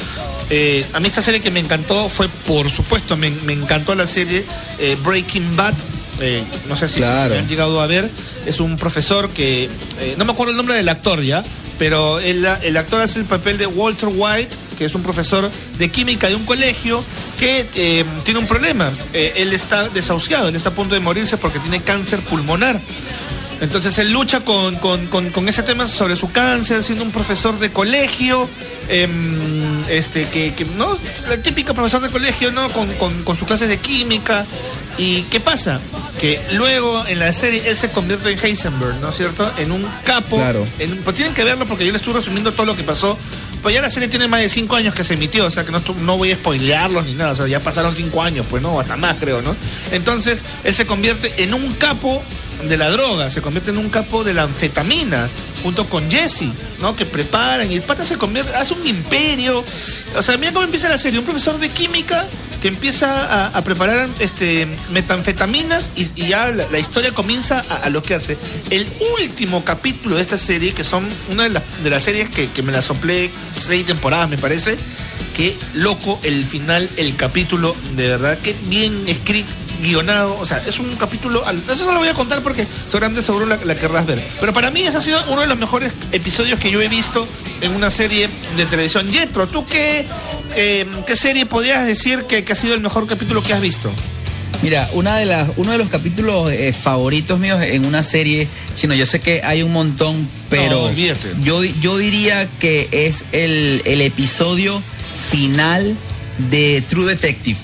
[0.50, 4.06] Eh, a mí esta serie que me encantó fue, por supuesto, me, me encantó la
[4.06, 4.44] serie
[4.78, 5.74] eh, Breaking Bad.
[6.20, 7.34] Eh, no sé si, Claro.
[7.34, 8.08] si han llegado a ver.
[8.46, 9.68] Es un profesor que,
[10.16, 11.42] no me acuerdo el nombre del actor ya,
[11.78, 15.90] pero el, el actor hace el papel de Walter White, que es un profesor de
[15.90, 17.02] química de un colegio
[17.40, 18.90] que eh, tiene un problema.
[19.12, 22.80] Eh, él está desahuciado, él está a punto de morirse porque tiene cáncer pulmonar.
[23.60, 27.58] Entonces él lucha con, con- con- con ese tema sobre su cáncer, siendo un profesor
[27.58, 28.48] de colegio,
[28.88, 30.96] em, este, que, que, ¿no?
[31.30, 32.68] El típico profesor de colegio, ¿no?
[32.70, 34.46] Con, con- con sus clases de química.
[34.98, 35.78] ¿Y qué pasa?
[36.20, 39.50] Que luego en la serie él se convierte en Heisenberg, ¿no es cierto?
[39.58, 40.36] En un capo.
[40.36, 40.66] Claro.
[40.78, 43.18] en pues tienen que verlo porque yo le estoy resumiendo todo lo que pasó.
[43.62, 45.72] Pues ya la serie tiene más de cinco años que se emitió, o sea que
[45.72, 48.78] no, no voy a spoilearlos ni nada, o sea, ya pasaron cinco años, pues no,
[48.78, 49.56] hasta más creo, ¿no?
[49.90, 52.22] Entonces, él se convierte en un capo
[52.68, 55.28] de la droga, se convierte en un capo de la anfetamina,
[55.62, 56.46] junto con Jesse,
[56.80, 56.96] ¿no?
[56.96, 59.64] Que preparan y el pata se convierte, hace un imperio.
[60.16, 62.26] O sea, mira cómo empieza la serie, un profesor de química
[62.60, 68.14] que empieza a, preparar este metanfetaminas y, ya la, historia comienza a, a lo que
[68.14, 68.38] hace.
[68.70, 68.86] El
[69.20, 72.62] último capítulo de esta serie, que son una de, las de las series que, que
[72.62, 74.76] me la soplé seis temporadas, me parece,
[75.36, 80.78] que loco el final, el capítulo, de verdad, que bien escrito, guionado, o sea, es
[80.78, 84.20] un capítulo, eso no lo voy a contar porque seguramente seguro la, la querrás ver,
[84.40, 87.26] pero para mí ese ha sido uno de los mejores episodios que yo he visto
[87.60, 89.06] en una serie de televisión.
[89.08, 90.06] Yetro, ¿tú qué,
[90.54, 93.90] eh, qué serie podrías decir que, que ha sido el mejor capítulo que has visto?
[94.62, 98.94] Mira, una de las, uno de los capítulos eh, favoritos míos en una serie, chino,
[98.94, 100.92] yo sé que hay un montón, pero No,
[101.42, 104.82] yo, yo diría que es el, el episodio
[105.30, 105.94] final
[106.50, 107.58] de True Detective.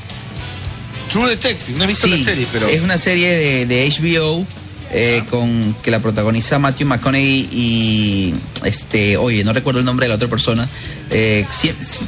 [1.12, 2.66] True Detective, no he visto Sí, la serie, pero...
[2.68, 4.46] Es una serie de, de HBO
[4.94, 10.08] eh, con que la protagoniza Matthew McConaughey y este, oye, no recuerdo el nombre de
[10.10, 10.68] la otra persona.
[11.10, 11.46] Eh,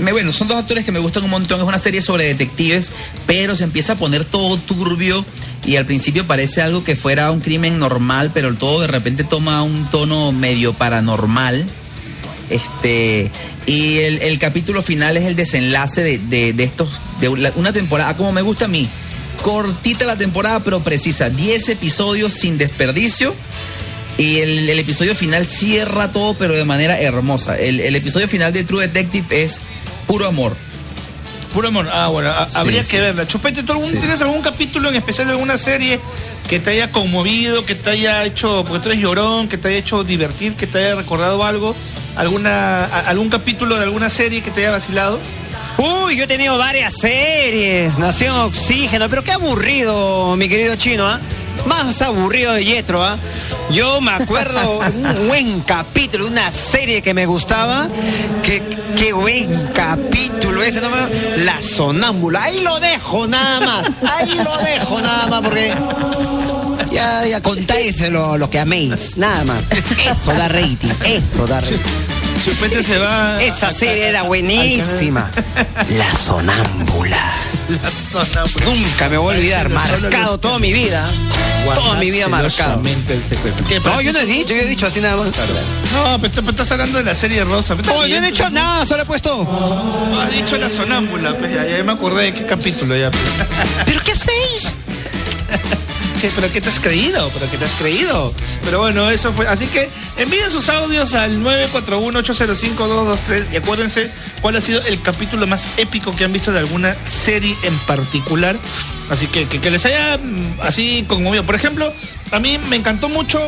[0.01, 1.59] me- bueno, son dos actores que me gustan un montón.
[1.61, 2.91] Es una serie sobre detectives,
[3.27, 5.25] pero se empieza a poner todo turbio
[5.67, 9.63] y al principio parece algo que fuera un crimen normal, pero todo de repente toma
[9.63, 11.65] un tono medio paranormal.
[12.51, 13.31] Este,
[13.67, 18.17] y el, el capítulo final es el desenlace de, de- de estos, de una temporada,
[18.17, 18.89] como me gusta a mí.
[19.43, 21.29] Cortita la temporada, pero precisa.
[21.31, 23.35] 10 episodios sin desperdicio.
[24.17, 27.59] Y el, el episodio final cierra todo, pero de manera hermosa.
[27.59, 29.59] El, el episodio final de True Detective es
[30.07, 30.57] puro amor.
[31.53, 31.89] Puro amor.
[31.93, 32.91] Ah, bueno, a- Sí, habría sí.
[32.93, 33.27] que verla.
[33.27, 33.97] Chupete, ¿tú algún- Sí.
[33.99, 35.99] tienes algún capítulo en especial de alguna serie
[36.49, 39.79] que te haya conmovido, que te haya hecho, porque tú eres llorón, que te haya
[39.79, 41.75] hecho divertir, que te haya recordado algo?
[42.17, 45.19] ¿Alguna, a- ¿Algún capítulo de alguna serie que te haya vacilado?
[45.79, 51.21] Uy, yo he tenido varias series, Nación Oxígeno, pero qué aburrido, mi querido chino, ¿ah?
[51.67, 53.17] Más aburrido de Yetro, ¿ah?
[53.71, 57.89] Yo me acuerdo un buen capítulo, una serie que me gustaba.
[58.43, 58.63] Qué,
[58.97, 60.91] qué buen capítulo ese, ¿no?
[61.39, 62.45] La sonámbula.
[62.45, 63.91] Ahí lo dejo nada más.
[64.17, 65.75] Ahí lo dejo nada más porque.
[66.93, 69.63] Ya, ya contáis lo, lo que améis, nada más.
[69.71, 72.14] Eso da rating, eso da rating.
[72.45, 73.43] Chupete se va.
[73.43, 75.31] Esa serie era buenísima.
[75.89, 77.33] La sonámbula.
[77.71, 78.67] La sonámbula.
[78.67, 81.11] Nunca me voy a olvidar, marcado toda mi vida.
[81.75, 82.51] Toda mi vida marcado.
[82.51, 83.65] celosamente el secreto.
[83.67, 85.29] ¿Qué, No, yo no he dicho, yo he dicho así nada más.
[85.29, 87.77] No, pero, estás hablando de la serie rosa.
[87.89, 89.43] Oh, yo no he hecho nada, solo he puesto.
[89.43, 93.11] No has dicho la sonámbula, pues ya, me acordé de qué capítulo ya.
[93.87, 94.75] ¿Pero qué hacéis?
[96.25, 97.31] ¿Qué, ¿Pero qué te has creído?
[97.35, 98.33] ¿Pero qué te has creído?
[98.65, 99.47] Pero bueno, eso fue.
[99.47, 104.11] Así que envíen sus audios al 941-805-223 y acuérdense
[104.41, 108.57] cuál ha sido el capítulo más épico que han visto de alguna serie en particular.
[109.11, 111.45] Así que que, les haya mm, así conmovido.
[111.45, 111.93] Por ejemplo,
[112.33, 113.39] a mí me encantó mucho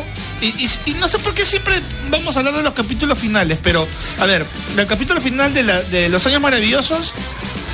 [0.41, 3.87] y, no sé por qué siempre vamos a hablar de los capítulos finales, pero
[4.19, 4.45] a ver,
[4.77, 7.13] el capítulo final de, la- de Los Años Maravillosos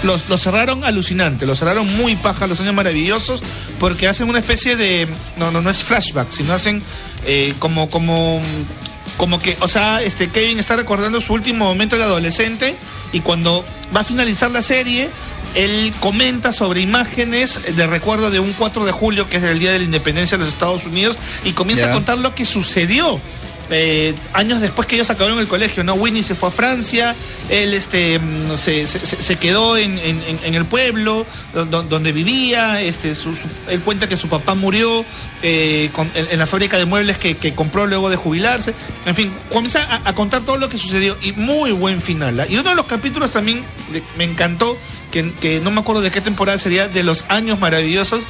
[0.03, 3.41] los, los cerraron alucinante, los cerraron muy paja los años maravillosos
[3.79, 6.81] porque hacen una especie de no no no es flashback, sino hacen
[7.25, 8.41] eh, como como
[9.17, 12.75] como que, o sea, este Kevin está recordando su último momento de adolescente
[13.13, 13.63] y cuando
[13.95, 15.09] va a finalizar la serie
[15.55, 19.71] él comenta sobre imágenes de recuerdo de un 4 de julio, que es el Día
[19.71, 23.19] de la Independencia de los Estados Unidos, y comienza a contar lo que sucedió
[23.69, 25.93] eh, años después que ellos acabaron el colegio, ¿no?
[25.93, 27.15] Winnie se fue a Francia,
[27.49, 31.65] él este, mm, se, se- se- se quedó en, en- en- en el pueblo do-
[31.65, 35.05] do- donde vivía, este, su- su- él cuenta que su papá murió
[35.41, 38.73] eh, con- en, en la fábrica de muebles que, que compró luego de jubilarse,
[39.05, 42.41] en fin, comienza a, a contar todo lo que sucedió y muy buen final.
[42.41, 42.45] ¿ah?
[42.47, 43.63] Y uno de los capítulos también
[44.17, 44.77] me encantó,
[45.13, 48.23] que, que no me acuerdo de qué temporada sería, de los años maravillosos,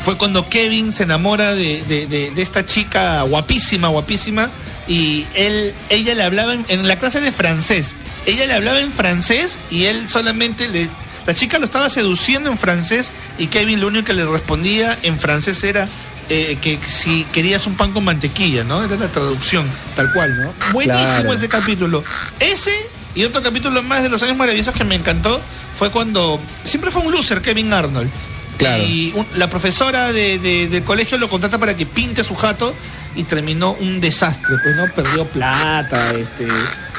[0.00, 4.50] fue cuando Kevin se enamora de, de- de- de esta chica guapísima, guapísima,
[4.88, 7.88] y él, ella le hablaba en, en la clase de francés.
[8.24, 10.88] Ella le hablaba en francés y él solamente le.
[11.26, 15.18] La chica lo estaba seduciendo en francés y Kevin lo único que le respondía en
[15.18, 15.88] francés era
[16.28, 18.84] eh, que si querías un pan con mantequilla, ¿no?
[18.84, 20.54] Era la traducción, tal cual, ¿no?
[20.72, 21.32] Buenísimo Claro.
[21.32, 22.04] ese capítulo.
[22.38, 22.70] Ese
[23.16, 25.40] y otro capítulo más de los años maravillosos que me encantó
[25.78, 28.10] fue cuando siempre fue un loser Kevin Arnold.
[28.58, 28.82] Claro.
[28.84, 32.74] Y un- la profesora de- de- del colegio lo contrata para que pinte su jato
[33.14, 34.84] y terminó un desastre, pues, ¿no?
[34.94, 36.46] Perdió plata, este,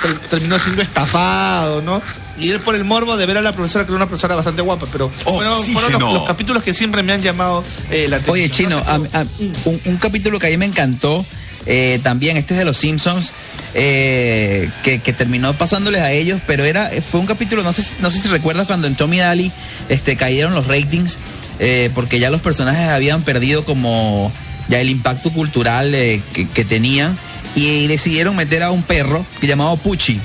[0.02, 2.02] ter- terminó siendo estafado, ¿no?
[2.40, 4.62] Y él por el morbo de ver a la profesora, que era una profesora bastante
[4.62, 8.34] guapa, pero fueron, fueron los, los capítulos que siempre me han llamado eh, la atención.
[8.34, 9.26] Oye, Chino, a- a-
[9.66, 11.26] un, un capítulo que a mí me encantó,
[11.68, 13.34] eh, también, este es de los Simpsons,
[13.74, 17.94] eh, que, que terminó pasándoles a ellos, pero era fue un capítulo, no sé, si-
[18.00, 19.52] no sé si recuerdas cuando en Tommy Daly
[19.90, 21.18] este, cayeron los ratings,
[21.60, 24.32] eh, porque ya los personajes habían perdido como
[24.70, 27.18] ya el impacto cultural eh, que, que tenían,
[27.56, 30.20] y, decidieron meter a un perro que llamado Pucci.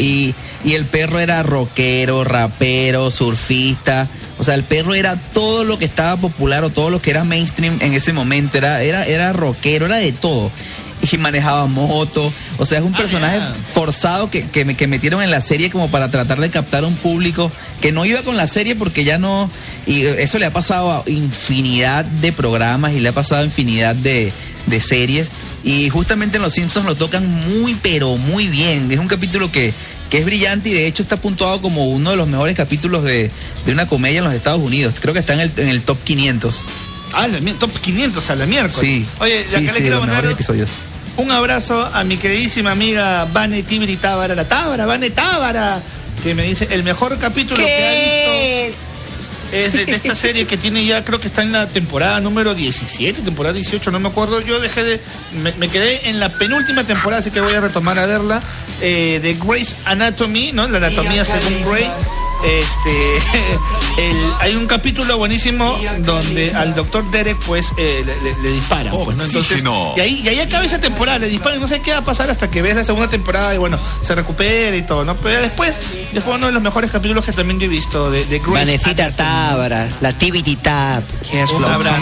[0.00, 4.08] Y, y el perro era rockero, rapero, surfista.
[4.38, 7.24] O sea, el perro era todo lo que estaba popular o todo lo que era
[7.24, 8.58] mainstream en ese momento.
[8.58, 10.50] Era, era, era rockero, era de todo.
[11.10, 12.32] Y manejaba moto.
[12.58, 13.38] O sea, es un personaje
[13.72, 17.50] forzado que, que, que metieron en la serie como para tratar de captar un público
[17.80, 19.50] que no iba con la serie porque ya no.
[19.86, 23.94] Y eso le ha pasado a infinidad de programas y le ha pasado a infinidad
[23.94, 24.32] de,
[24.66, 25.30] de series.
[25.64, 28.90] Y justamente en Los Simpsons lo tocan muy, pero muy bien.
[28.90, 29.72] Es un capítulo que,
[30.10, 33.30] que es brillante y de hecho está puntuado como uno de los mejores capítulos de,
[33.64, 34.96] de una comedia en los Estados Unidos.
[35.00, 36.64] Creo que está en el, en el top 500.
[37.12, 38.78] Ah, la top 500 a la miércoles.
[38.80, 39.06] Sí.
[39.20, 40.26] Oye, sí, acá le sí, de quiero mandar
[41.16, 45.80] un abrazo a mi queridísima amiga Vane Tibri Tábara, la Tábara, Vane Tábara,
[46.22, 48.85] que me dice el mejor capítulo que ha visto
[49.52, 53.22] es de, esta serie que tiene ya, creo que está en la temporada número 17,
[53.22, 54.40] temporada 18, no me acuerdo.
[54.40, 55.00] Yo dejé de.
[55.58, 58.42] Me, quedé en la penúltima temporada, así que voy a retomar a verla.
[58.80, 60.68] eh, de Grey's Anatomy, ¿no?
[60.68, 61.86] La anatomía según Grey.
[62.46, 63.16] Este,
[63.98, 68.92] el- hay un capítulo buenísimo donde al doctor Derek, pues, eh, le, le- le disparan.
[69.04, 69.24] pues, ¿no?
[69.24, 69.94] Entonces, Oxígeno.
[69.96, 72.04] y ahí, y ahí acaba esa temporada, le disparan, y no sé qué va a
[72.04, 75.16] pasar hasta que ves la segunda temporada y bueno, se recupera y todo, ¿no?
[75.16, 75.74] Pero después,
[76.12, 79.10] ya fue uno de los mejores capítulos que también yo he visto de, de Vanecita
[79.10, 81.02] Tábara, la Tibity Tab.
[81.56, 81.96] Un abrazo.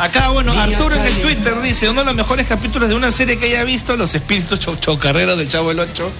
[0.00, 3.38] Acá, bueno, Arturo en el Twitter dice, uno de los mejores capítulos de una serie
[3.38, 6.10] que haya visto, Los Espíritus cho- Chocarreros del Chavo del Ocho.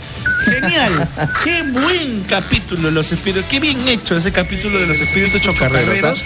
[0.45, 1.09] Genial,
[1.43, 6.21] qué buen capítulo, Los Espíritus, qué bien hecho ese capítulo de Los Espíritus Chocarreros.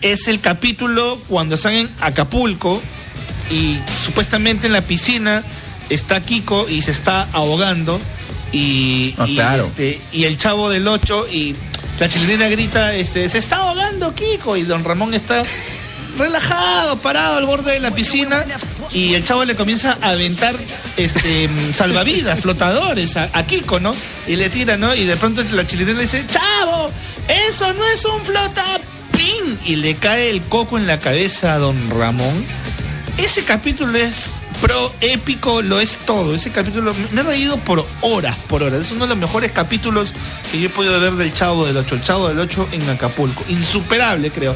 [0.00, 2.80] Es el capítulo cuando están en Acapulco
[3.50, 5.42] y supuestamente en la piscina
[5.90, 8.00] está Kiko y se está ahogando
[8.52, 9.64] y, Ah, y, claro.
[9.64, 11.54] este, y el chavo del 8 y
[11.98, 15.42] la chilenera grita, este, se está ahogando Kiko y don Ramón está
[16.18, 18.44] relajado, parado al borde de la piscina
[18.92, 20.54] y el chavo le comienza a aventar
[20.96, 23.92] este salvavidas, flotadores a, Kiko, ¿no?
[24.26, 24.94] Y le tira, ¿no?
[24.94, 26.90] Y de pronto la chilenera le dice, chavo,
[27.28, 31.76] eso no es un flotapín y le cae el coco en la cabeza a don
[31.90, 32.44] Ramón.
[33.16, 34.14] Ese capítulo es
[34.60, 36.34] pro épico, lo es todo.
[36.34, 38.80] Ese capítulo me- he reído por horas, por horas.
[38.80, 40.12] Es uno de los mejores capítulos
[40.50, 43.44] que yo he podido ver del Chavo del 8, el Chavo del 8 en Acapulco.
[43.48, 44.54] Insuperable, creo.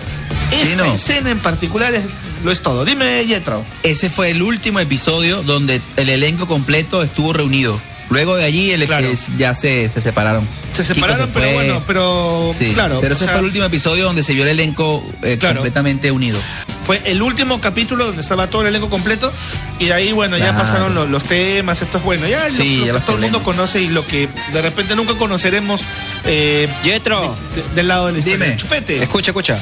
[0.52, 0.84] Esa Chino.
[0.92, 2.02] escena en particular es,
[2.44, 2.84] lo es todo.
[2.84, 3.64] Dime, Yetro.
[3.82, 7.80] Ese fue el último episodio donde el elenco completo estuvo reunido.
[8.10, 9.08] Luego de allí el, Claro.
[9.08, 10.46] es- ya se, se separaron.
[10.76, 11.54] Se separaron, pero fue.
[11.54, 12.98] bueno, pero Sí, claro.
[13.00, 15.56] pero ese sea, fue el último episodio donde se vio el elenco eh, Claro.
[15.56, 16.38] completamente unido.
[16.84, 19.32] Fue el último capítulo donde estaba todo el elenco completo
[19.78, 22.78] y de ahí, bueno, ya pasaron lo- los, temas, esto es bueno, ya, lo- Sí,
[22.78, 25.80] lo, ya que los todo el mundo conoce y lo que de repente nunca conoceremos
[26.24, 28.56] eh, Yetro, de- del lado del Dime.
[28.56, 29.02] Chupete.
[29.02, 29.58] escucha, escucha.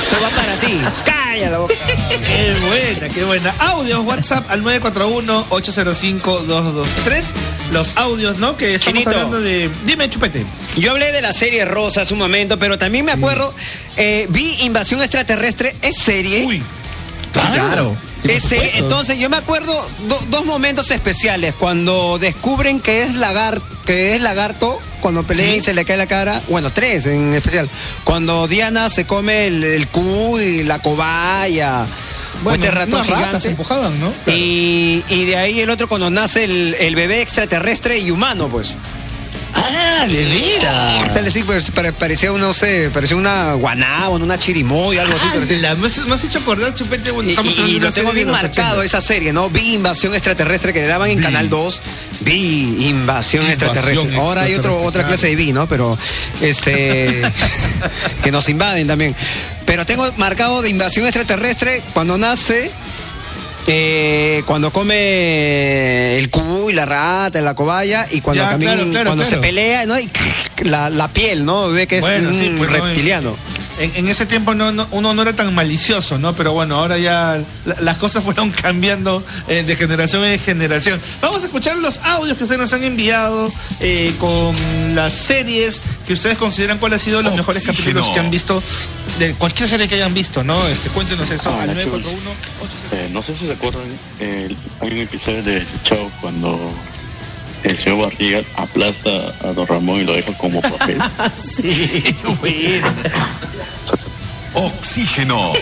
[0.00, 0.80] Eso va para ti.
[1.04, 1.74] Calla la boca.
[2.08, 3.54] Qué buena, qué buena.
[3.58, 7.24] Audios, WhatsApp al 941-805-223.
[7.72, 8.56] Los audios, ¿no?
[8.56, 9.10] Que estamos Chinito.
[9.10, 9.70] hablando de.
[9.84, 10.44] Dime, Chupete.
[10.76, 13.54] Yo hablé de la serie Rosa hace un momento, pero también me acuerdo,
[13.96, 16.44] eh, vi Invasión Extraterrestre, es serie.
[16.44, 16.62] Uy,
[17.32, 17.96] Claro.
[18.22, 18.56] Sí.
[18.74, 19.74] Entonces, yo me acuerdo
[20.08, 21.52] do- dos momentos especiales.
[21.58, 26.40] Cuando descubren que es, lagar, que es lagarto, cuando y se le cae la cara.
[26.48, 27.68] Bueno, tres en especial.
[28.04, 31.84] Cuando Diana se come el, el cu y la cobaya.
[32.42, 33.48] Bueno, este ratón unas ratas gigante.
[33.50, 34.14] empujaban, ¿no?
[34.26, 38.78] Y, y de ahí el otro cuando nace el, el bebé extraterrestre y humano, pues.
[39.54, 41.12] Ah, de veras.
[41.12, 45.26] Sale así, pues, pare- parecía, no sé, parecía una guanábana, una chirimoy, algo así.
[45.64, 47.10] Ah, me, has, hecho acordar, Chupete.
[47.10, 48.84] bueno, Y, lo tengo bien marcado 80.
[48.84, 49.48] esa serie, ¿no?
[49.50, 51.22] Vi Invasión Extraterrestre que le daban en.
[51.22, 51.82] Canal 2.
[52.20, 54.16] Vi Invasión, Invasión Extraterrestre.
[54.16, 55.66] Ahora hay otro, otra clase de vi, ¿no?
[55.68, 55.96] Pero
[56.40, 57.22] este
[58.22, 59.14] que nos invaden también.
[59.64, 62.70] Pero tengo marcado de Invasión Extraterrestre cuando nace.
[63.66, 68.90] Eh, cuando come el cubo y la rata, la cobaya, y cuando Ya, también claro,
[68.90, 69.36] claro, cuando claro.
[69.42, 69.98] se pelea, ¿no?
[69.98, 70.10] Y
[70.64, 71.68] la, la piel, ¿no?
[71.70, 72.70] Ve que es Bueno, un sí, pues,
[73.22, 73.36] ¿no?
[73.78, 76.32] En, en ese tiempo no, no- uno no era tan malicioso, ¿no?
[76.34, 81.00] Pero bueno, ahora ya la- las cosas fueron cambiando eh, de generación en generación.
[81.20, 84.54] Vamos a escuchar los audios que ustedes nos han enviado eh, con
[84.94, 88.62] las series que ustedes consideran cuáles han sido los mejores capítulos que han visto
[89.18, 90.66] de cualquier serie que hayan visto, ¿no?
[90.68, 92.30] Este, cuéntenos eso Ah, al la 941
[92.92, 93.82] Eh, no sé si se acuerdan,
[94.20, 96.72] eh, hay un episodio de Show cuando
[97.64, 99.10] el señor Barriga aplasta
[99.42, 100.98] a Don Ramón y lo deja como papel.
[101.36, 102.04] Sí,
[102.40, 102.88] bueno.
[104.54, 105.52] Oxígeno.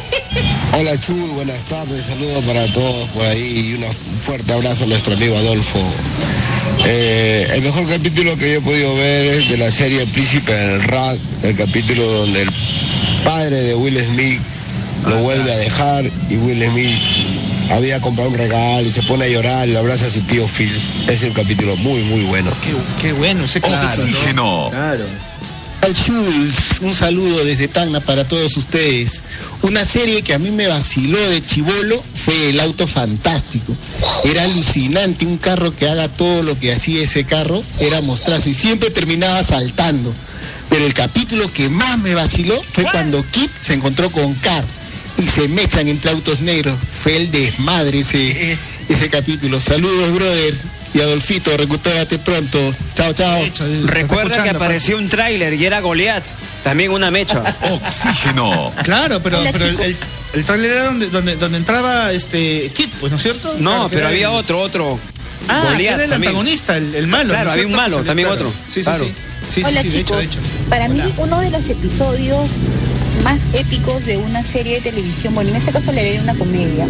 [0.72, 4.86] Hola Chul, buenas tardes, saludos para todos por ahí y una- un fuerte abrazo a
[4.88, 5.78] nuestro amigo Adolfo.
[6.84, 10.82] Eh, el mejor capítulo que yo he podido ver es de la serie Príncipe del
[10.84, 12.50] Rock, el capítulo donde el
[13.24, 14.40] padre de Will Smith
[15.06, 16.98] lo vuelve a dejar y Will Smith
[17.72, 20.46] había comprado un regalo y se pone a llorar y le abraza a su tío
[20.46, 20.72] Phil.
[21.08, 22.50] Es un capítulo muy, muy bueno.
[22.62, 23.88] Qué, qué bueno ese capítulo.
[23.88, 24.68] Oxígeno.
[24.70, 25.06] Claro.
[25.80, 29.22] Al Schulz, un saludo desde Tacna para todos ustedes.
[29.62, 33.74] Una serie que a mí me vaciló de chivolo fue El Auto Fantástico.
[34.24, 38.54] Era alucinante, un carro que haga todo lo que hacía ese carro, era mostrazo y
[38.54, 40.14] siempre terminaba saltando.
[40.70, 44.64] Pero el capítulo que más me vaciló fue cuando Kit se encontró con Car
[45.18, 46.78] y se mechan entre autos negros.
[47.02, 48.56] Fue el desmadre ese,
[48.88, 49.60] ese capítulo.
[49.60, 50.54] Saludos, brother.
[50.94, 52.58] Y Adolfito, recupérate pronto.
[52.94, 53.40] Chao, chao.
[53.84, 56.22] Recuerda que apareció un tráiler y era Goliat,
[56.62, 57.42] también una mecha.
[57.70, 58.74] Oxígeno.
[58.84, 59.62] Claro, pero, el, chicos.
[59.62, 59.96] el,
[60.34, 63.54] el tráiler era donde, donde, donde entraba este Kit, pues, ¿no es cierto?
[63.58, 64.98] No, Claro, pero había el- otro, otro.
[65.48, 66.28] Ah, que Goliat era el también.
[66.30, 67.30] antagonista, el, el malo.
[67.30, 68.48] Claro, ¿no es había un malo, también claro.
[68.48, 68.60] otro.
[68.68, 69.04] Sí, sí, Claro.
[69.06, 69.12] sí.
[69.42, 70.38] Sí, sí, Hola sí, de hecho, chicos, de hecho.
[70.68, 72.48] para mí uno de los episodios
[73.22, 76.88] más épicos de una serie de televisión, bueno, en este caso le haré una comedia,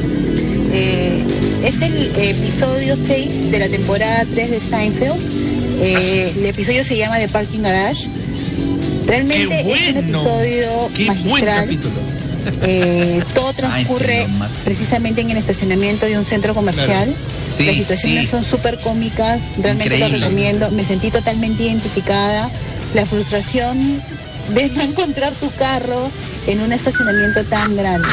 [0.73, 1.23] eh,
[1.65, 5.21] es el episodio 6 de la temporada 3 de Seinfeld.
[5.81, 8.09] Eh, el episodio se llama The Parking Garage.
[9.07, 11.79] Realmente es un episodio Qué magistral.
[12.63, 14.27] Eh, todo transcurre
[14.65, 17.15] precisamente en el estacionamiento de un centro comercial.
[17.55, 18.27] Sí, Las situaciones sí.
[18.29, 20.19] son súper cómicas, realmente Increíble.
[20.19, 20.71] lo recomiendo.
[20.71, 22.51] Me sentí totalmente identificada.
[22.95, 24.03] La frustración
[24.51, 26.11] de no encontrar tu carro
[26.47, 28.09] en un estacionamiento tan grande.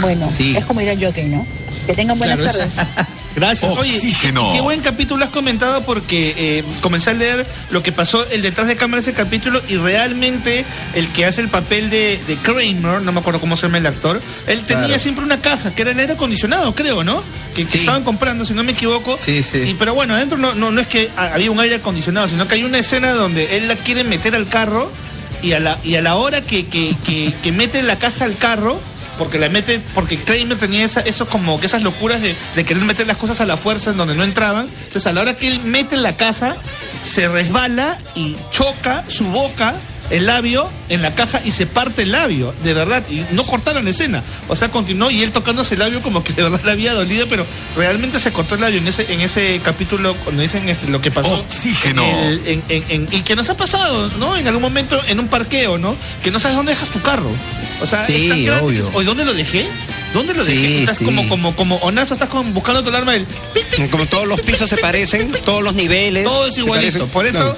[0.00, 0.54] Bueno, Sí.
[0.56, 1.46] es como ir al jockey, ¿no?
[1.86, 2.74] Que tengan buenas Claro, tardes.
[3.34, 3.70] Gracias.
[3.78, 4.50] Oye, Oxígeno.
[4.50, 8.42] qué, qué buen capítulo has comentado porque eh, comencé a leer lo que pasó el
[8.42, 12.36] detrás de cámara de ese capítulo y realmente el que hace el papel de, de
[12.36, 15.02] Kramer, no me acuerdo cómo se llama el actor, él tenía Claro.
[15.02, 17.22] siempre una caja que era el aire acondicionado, creo, ¿no?
[17.56, 19.16] Que, que estaban comprando, si no me equivoco.
[19.16, 19.58] Sí, sí.
[19.66, 22.46] Y, pero bueno, adentro no, no, no es que ha- había un aire acondicionado, sino
[22.46, 24.92] que hay una escena donde él la quiere meter al carro
[25.42, 28.80] y a la, y a la hora que, que, que, la caja al carro,
[29.18, 32.82] porque la mete, porque Kramer tenía esa, eso como que esas locuras de, de querer
[32.84, 34.66] meter las cosas a la fuerza en donde no entraban.
[34.66, 36.56] Entonces a la hora que él mete la caja,
[37.04, 39.74] se resbala y choca su boca
[40.10, 43.84] el labio en la caja y se parte el labio, de verdad, y no cortaron
[43.84, 44.22] la escena.
[44.48, 47.26] O sea, continuó y él tocándose el labio como que de verdad le había dolido,
[47.28, 47.46] pero
[47.76, 51.10] realmente se cortó el labio en ese, en ese capítulo cuando dicen este, lo que
[51.10, 51.34] pasó.
[51.34, 52.04] Oxígeno.
[52.04, 54.36] en el- en- en- en- y que nos ha pasado, ¿no?
[54.36, 55.96] En algún momento en un parqueo, ¿no?
[56.22, 57.30] Que no sabes dónde dejas tu carro.
[57.80, 58.90] O sea, Sí, es que obvio.
[59.04, 59.66] ¿dónde lo dejé?
[60.12, 60.80] ¿Dónde lo Sí, dejé?
[60.80, 61.04] Estás sí.
[61.06, 63.26] como, como, como Onazo, estás como buscando tu alarma del
[63.90, 66.24] Como todos los pisos se parecen, todos los niveles.
[66.24, 67.06] todo es igualito.
[67.06, 67.56] Por eso.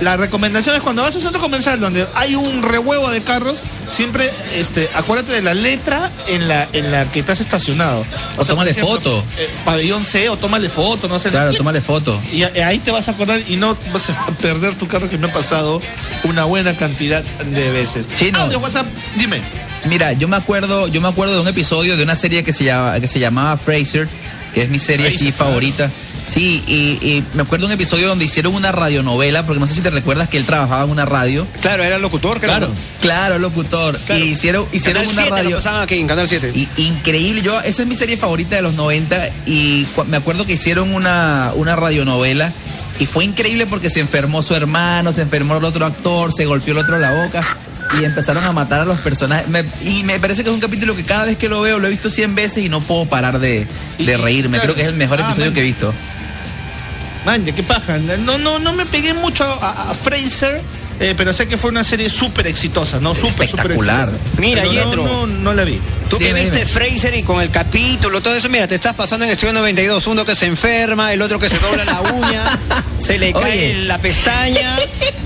[0.00, 3.58] La recomendación es cuando vas a un centro comercial donde hay un rehuevo de carros,
[3.88, 8.04] siempre este, acuérdate de la letra en la, en la que estás estacionado.
[8.36, 9.24] O tómale por ejemplo, foto.
[9.38, 11.30] eh, pabellón C o tómale foto, no sé.
[11.30, 12.20] Claro, Y- tómale foto.
[12.32, 15.28] Y ahí te vas a acordar y no vas a perder tu carro que me
[15.28, 15.80] ha pasado
[16.24, 18.06] una buena cantidad de veces.
[18.16, 18.38] Chino.
[18.40, 18.86] Audio, WhatsApp,
[19.16, 19.40] dime.
[19.88, 22.64] Mira, yo me acuerdo, yo me acuerdo de un episodio de una serie que se
[22.64, 24.08] llama, que se llamaba Fraser,
[24.54, 25.90] que es mi serie así favorita.
[26.26, 26.72] Sí, y,
[27.06, 29.90] y me acuerdo de un episodio donde hicieron una radionovela, porque no sé si te
[29.90, 31.46] recuerdas que él trabajaba en una radio.
[31.60, 32.48] Claro, era locutor, creo.
[32.50, 32.70] Claro,
[33.02, 34.00] claro, locutor.
[34.08, 35.56] Y hicieron, hicieron Canal una 7 lo radio.
[35.56, 36.50] pasaban aquí en Canal 7.
[36.54, 40.54] Y- increíble, yo, esa es mi serie favorita de los 90 y me acuerdo que
[40.54, 42.50] hicieron una, una radionovela
[42.98, 46.72] y fue increíble porque se enfermó su hermano, se enfermó el otro actor, se golpeó
[46.72, 47.42] el otro la boca
[48.00, 49.48] y empezaron a matar a los personajes.
[49.48, 51.86] Me- y me parece que es un capítulo que cada vez que lo veo lo
[51.86, 53.66] he visto 100 veces y no puedo parar de,
[53.98, 54.58] de reírme.
[54.58, 54.64] claro.
[54.64, 55.54] Creo que es el mejor Ah, episodio man.
[55.54, 55.94] que he visto.
[57.24, 57.98] Man, qué paja.
[57.98, 60.60] No, no, no me pegué mucho a, a Fraser,
[61.00, 63.14] eh, pero sé que fue una serie súper exitosa, ¿no?
[63.14, 64.08] Súper, súper Espectacular.
[64.08, 64.40] exitosa.
[64.40, 65.04] Mira, no, Yetro.
[65.04, 65.80] No, no la vi.
[66.08, 66.66] Tú que viste dime.
[66.66, 70.24] Fraser y con el capítulo, todo eso, mira, te estás pasando en Estudio 92, uno
[70.24, 72.44] que se enferma, el otro que se dobla la uña,
[72.98, 73.42] se le cae
[73.72, 73.84] Oye.
[73.86, 74.76] la pestaña,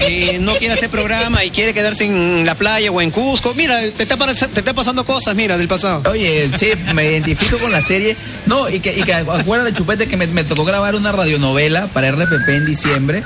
[0.00, 3.52] eh, no quiere hacer programa y quiere quedarse en la playa o en Cusco.
[3.54, 6.08] Mira, te está, te está pasando cosas, mira, del pasado.
[6.10, 8.16] Oye, sí, me identifico con la serie.
[8.46, 12.10] No, y que, y que acuérdate, Chupete, que me, me tocó grabar una radionovela para
[12.12, 13.22] RPP en diciembre.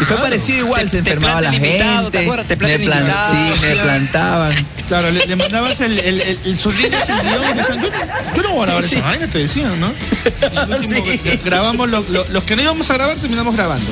[0.00, 1.79] Y fue parecido igual, se te enfermaba la gente.
[2.10, 2.46] ¿Te acuerdas?
[2.48, 3.78] Te me plan- invitado, Sí, me sí.
[3.82, 4.52] plantaban.
[4.88, 7.88] Claro, le, le mandabas el, el, el, el- video y decían, yo,
[8.36, 9.92] yo no voy a grabar esa vaina, te decían, ¿no?
[10.50, 13.86] Gra- Grabamos lo- lo- los que no íbamos a grabar, terminamos grabando.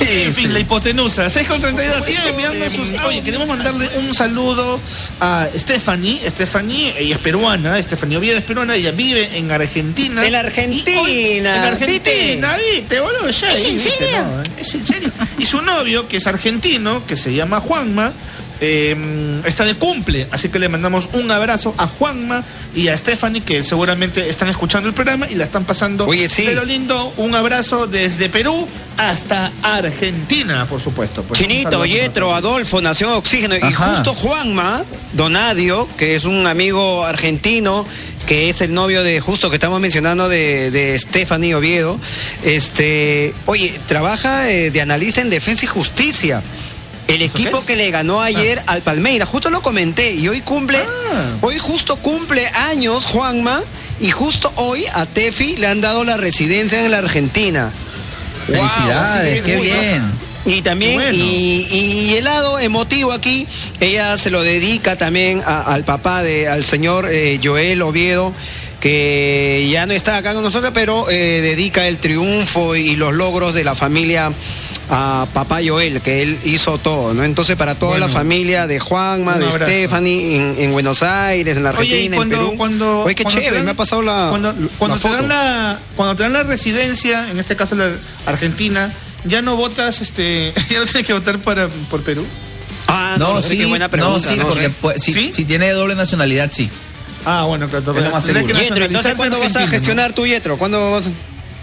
[0.00, 1.28] en fin, la hipotenusa.
[1.30, 2.88] 6 con 32, siguen enviando sus.
[3.06, 4.80] Oye, queremos mandarle un saludo
[5.20, 6.20] a Stephanie.
[6.28, 10.24] Stephanie, ella es peruana, Stephanie Oviedo es peruana, ella vive en Argentina.
[10.24, 11.00] En la Argentina.
[11.00, 14.06] Hoy- en Argentina, viste, boludo, ya ¿Es en serio?
[14.24, 14.46] no, ¿eh?
[14.58, 15.10] Es en serio.
[15.38, 18.12] Y su novio, que es argentino, que se llama Juanma,
[18.60, 18.96] eh,
[19.44, 20.28] está de cumple.
[20.30, 24.88] Así que le mandamos un abrazo a Juanma y a Stephanie, que seguramente están escuchando
[24.88, 26.06] el programa y la están pasando.
[26.06, 26.44] Oye, sí.
[26.46, 28.66] Pero lindo, un abrazo desde Perú
[28.96, 31.22] hasta Argentina, por supuesto.
[31.22, 31.84] Pues, Chinito.
[31.84, 33.56] Yetro, Adolfo, Nación Oxígeno.
[33.56, 37.86] Y justo Juanma Donadio, que es un amigo argentino,
[38.26, 42.00] que es el novio de justo que estamos mencionando de, de Stephanie Oviedo,
[42.42, 46.42] este, oye, trabaja eh, de analista en defensa y justicia.
[47.08, 50.78] El equipo que le ganó ayer al Palmeiras, justo lo comenté, y hoy cumple,
[51.40, 53.62] hoy justo cumple años Juanma,
[54.00, 57.72] y justo hoy a Tefi le han dado la residencia en la Argentina.
[58.46, 60.02] Felicidades, qué bien.
[60.44, 63.46] y también, y, y el lado emotivo aquí,
[63.80, 68.32] ella se lo dedica también a- al papá de, al señor eh, Joel Oviedo,
[68.86, 73.52] que ya no está acá con nosotros, pero eh, dedica el triunfo y los logros
[73.54, 74.30] de la familia
[74.88, 77.24] a papá Joel, que él hizo todo, ¿no?
[77.24, 78.06] Entonces, para toda Bueno.
[78.06, 79.50] la familia de Juanma, de.
[79.50, 82.56] Stephanie, en, en Buenos Aires, en la Oye, y Argentina, cuando, en Perú.
[82.56, 85.08] cuando, Oye, qué cuando te chévere, dan- me ha pasado la, cuando, cuando la te
[85.08, 87.90] dan la cuando te dan la residencia, en este caso la
[88.26, 88.92] Argentina,
[89.24, 92.24] ya no votas, este, ya no tienes que votar para por Perú.
[92.86, 94.28] Ah, No, no, sí, qué buena no, pregunta.
[94.30, 94.70] sí, no porque sé.
[94.80, 96.70] pues, si, si tiene doble nacionalidad, sí.
[97.26, 97.98] Ah, bueno, claro.
[97.98, 98.54] Es lo más seguro.
[98.54, 100.56] Yetro, entonces, ¿cuándo vas a gestionar tu Yetro?
[100.56, 101.10] ¿Cuándo vas a...?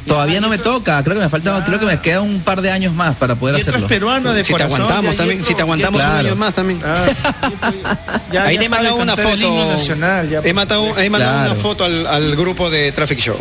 [0.06, 2.70] Todavía no me toca, creo que me falta, creo que me queda un par de
[2.70, 3.88] años más para poder Yetro hacerlo.
[3.88, 6.28] es peruano de Si te aguantamos también, Yetro- si te aguantamos Yetro- un Claro.
[6.28, 6.82] año más también.
[6.84, 7.06] Ah,
[8.34, 9.66] ya- ahí ya le he mandado una foto.
[9.72, 11.52] nacional, ya, he mandado, he mandado Claro.
[11.54, 13.40] una foto al, al grupo de Traffic Show.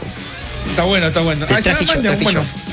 [0.70, 1.46] Está bueno, está bueno.
[1.48, 2.42] El Traffic Show, mande, Traffic bueno.
[2.44, 2.71] Show.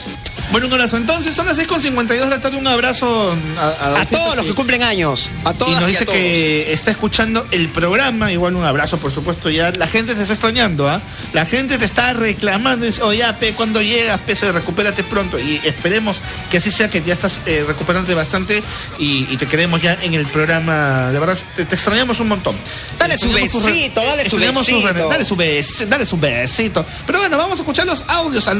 [0.52, 0.98] Bueno, un abrazo.
[0.98, 2.58] Entonces, son las 6.52 de la tarde.
[2.58, 5.30] Un abrazo a, A todos los que cumplen años.
[5.46, 6.18] A Y todas nos y, dice a todos.
[6.18, 8.32] que está escuchando el programa.
[8.32, 9.50] Igual un abrazo, por supuesto.
[9.50, 11.02] Ya la gente te está extrañando, ¿ah?
[11.34, 12.86] La gente te está reclamando.
[12.86, 15.38] Dice, oye, Pe, cuando llegas, peso, recupérate pronto.
[15.38, 18.64] Y esperemos que así sea, que ya estás eh, recuperándote bastante
[18.98, 21.12] y, y te queremos ya en el programa.
[21.12, 22.56] De verdad, te, te extrañamos un montón.
[22.98, 25.10] Dale su besito, dale su besito.
[25.10, 26.86] Dale su besito, dale su besito.
[27.06, 28.58] Pero bueno, vamos a escuchar los audios al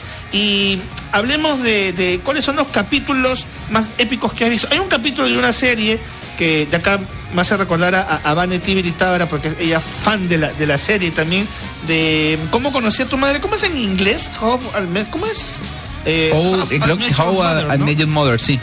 [0.00, 0.78] 941-805-223 y
[1.12, 4.68] hablemos de, de cuáles son los capítulos más épicos que has visto.
[4.70, 5.98] Hay un capítulo de una serie
[6.38, 6.98] que de acá
[7.34, 8.34] me hace recordar a, a
[8.98, 11.46] Tábara, porque ella es fan de la, de la serie también,
[11.86, 13.40] de cómo conocí a tu madre.
[13.40, 14.30] ¿Cómo es en inglés?
[14.40, 14.58] How
[15.10, 15.56] ¿Cómo es?
[16.06, 17.84] Eh, Oh, How I creo Met que Your How Mother, I ¿no?
[17.86, 18.58] Met Your Mother, sí.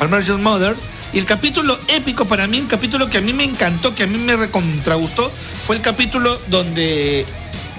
[0.00, 0.76] I Met Your Mother.
[1.12, 4.06] Y el capítulo épico para mí, el capítulo que a mí me encantó, que a
[4.06, 5.30] mí me recontragustó,
[5.66, 7.26] fue el capítulo donde,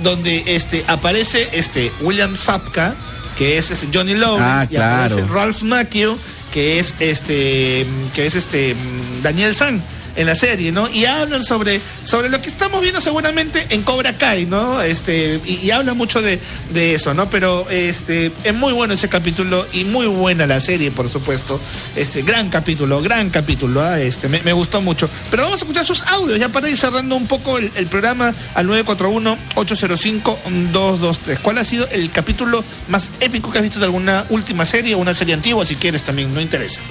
[0.04, 2.94] donde este, aparece este, William Sapka,
[3.38, 5.24] que es este, Johnny Lawrence, Ah, y aparece.
[5.34, 6.18] Ralph Macchio,
[6.54, 8.76] que es este, que es este
[9.24, 9.84] Daniel San
[10.16, 10.90] en la serie, ¿no?
[10.90, 14.82] Y hablan sobre, sobre lo que estamos viendo seguramente en Cobra Kai, ¿no?
[14.82, 16.40] Este, y, y habla mucho de,
[16.72, 17.30] de eso, ¿no?
[17.30, 21.60] Pero este, es muy bueno ese capítulo y muy buena la serie, por supuesto.
[21.96, 24.00] Este, gran capítulo, gran capítulo, ¿ah?
[24.00, 25.10] este, me, me gustó mucho.
[25.32, 28.34] Pero vamos a escuchar sus audios, ya para ir cerrando un poco el, el programa
[28.54, 31.40] al 941-805-223.
[31.42, 35.00] ¿Cuál ha sido el capítulo más épico que has visto de alguna última serie o
[35.00, 36.82] una serie antigua, si quieres también, no interesa?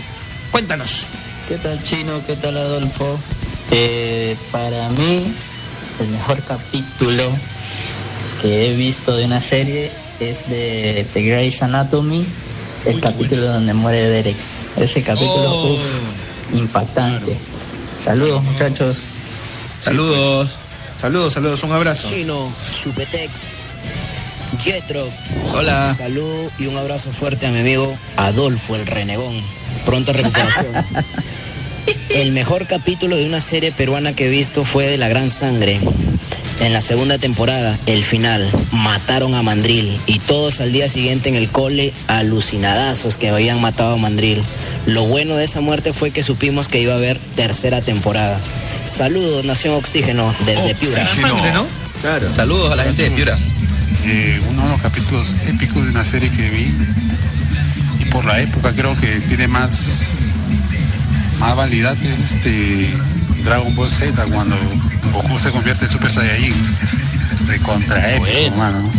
[0.50, 1.06] Cuéntanos.
[1.48, 2.24] ¿Qué tal Chino?
[2.26, 3.18] ¿Qué tal Adolfo?
[3.70, 5.34] Eh, para mí,
[6.00, 7.24] el mejor capítulo
[8.40, 9.90] que he visto de una serie
[10.20, 12.24] es de, de Grey's Anatomy,
[12.86, 14.36] el capítulo donde muere Derek.
[14.76, 15.80] Ese capítulo, uf,
[16.54, 17.36] impactante.
[18.02, 18.98] Saludos muchachos.
[19.80, 20.56] Saludos.
[20.96, 22.08] Saludos, saludos, un abrazo.
[22.08, 22.48] Chino,
[22.80, 23.64] Chupetex,
[24.62, 25.04] Jetro.
[25.54, 25.92] Hola.
[25.94, 29.42] Salud y un abrazo fuerte a mi amigo Adolfo el Renegón.
[29.84, 30.66] Pronta recuperación.
[32.10, 35.80] El mejor capítulo de una serie peruana que he visto fue de La Gran Sangre.
[36.60, 41.34] En la segunda temporada, el final, mataron a Mandril y todos al día siguiente en
[41.34, 44.42] el cole alucinadazos que habían matado a Mandril.
[44.86, 48.40] Lo bueno de esa muerte fue que supimos que iba a haber tercera temporada.
[48.84, 51.08] Saludos, Nación Oxígeno, desde Piura.
[52.00, 52.32] Claro.
[52.32, 53.36] Saludos a la gente de Piura.
[54.04, 56.72] Eh, uno de los capítulos épicos de una serie que vi
[58.12, 60.02] por la época creo que tiene más
[61.38, 62.94] más validad es este
[63.42, 64.56] Dragon Ball Z cuando
[65.12, 66.54] Goku se convierte en Super Saiyajin
[67.46, 68.90] recontra épico hermano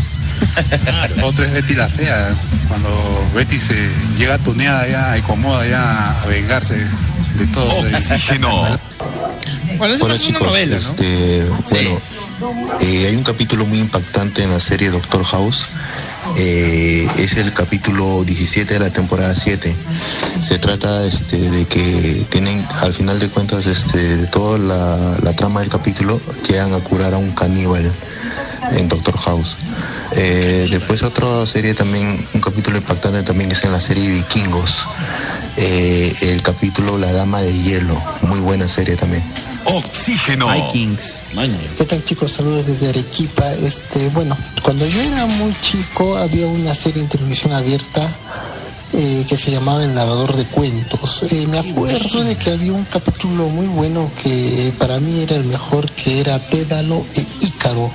[1.24, 2.34] otro es Betty la fea
[2.68, 2.90] cuando
[3.34, 6.76] Betty se llega tuneada ya y cómoda ya a vengarse
[7.36, 8.80] de todo Oxígeno.
[9.78, 10.90] Bueno, eso una novela, ¿no?
[10.90, 12.02] este, bueno,
[12.82, 15.68] eh, hay un capítulo muy impactante en la serie Doctor House.
[16.38, 19.76] Eh, es el capítulo 17 de la temporada 7.
[20.40, 25.60] Se trata este, de que tienen, al final de cuentas, este, toda la, la trama
[25.60, 27.92] del capítulo, llegan a curar a un caníbal
[28.72, 29.58] en Doctor House.
[30.16, 34.86] Eh, después otra serie también, un capítulo impactante también es en la serie Vikingos.
[35.58, 39.24] Eh, el capítulo La Dama de Hielo, muy buena serie también.
[39.66, 40.48] Oxígeno.
[40.48, 41.24] Vikings.
[41.78, 42.32] ¿Qué tal chicos?
[42.32, 43.52] Saludos desde Arequipa.
[43.54, 48.08] Este, bueno, cuando yo era muy chico había una serie en televisión abierta
[48.96, 51.24] eh, que se llamaba El narrador de cuentos.
[51.24, 55.46] Eh, me acuerdo de que había un capítulo muy bueno que para mí era el
[55.46, 57.90] mejor, que era Pédalo e Ícaro,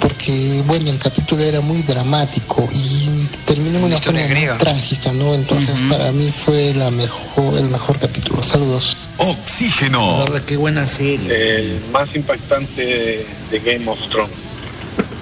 [0.00, 3.08] porque bueno, el capítulo era muy dramático y
[3.46, 5.34] terminó en una forma muy trágica, ¿no?
[5.34, 8.42] Entonces para mí fue la mejor, el mejor capítulo.
[8.42, 8.96] Saludos.
[9.18, 10.24] Oxígeno.
[10.46, 11.56] Qué buena serie.
[11.56, 14.30] El más impactante de Game of Thrones,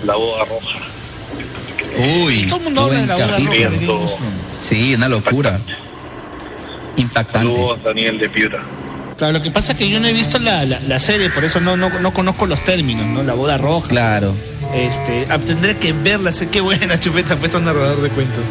[0.05, 0.79] la boda roja.
[2.25, 4.11] Uy, Todo el mundo habla de la boda roja de Game of Thrones.
[4.63, 5.61] Sí, una locura.
[6.97, 7.49] Impactante.
[7.55, 8.63] Saludos Daniel de Piura.
[9.17, 11.45] Claro, lo que pasa es que yo no he visto la, la- la serie, por
[11.45, 13.23] eso no, no, no conozco los términos, ¿no?
[13.23, 13.89] La boda roja.
[13.89, 14.35] Claro.
[14.75, 18.45] Este, ah, tendré que verla, sé qué buena chupeta, pues un narrador de cuentos.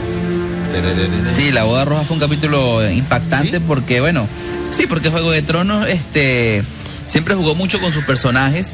[1.35, 4.27] Sí, la boda roja fue un capítulo impactante porque, bueno,
[4.71, 6.63] sí, porque Juego de Tronos este,
[7.07, 8.71] siempre jugó mucho con sus personajes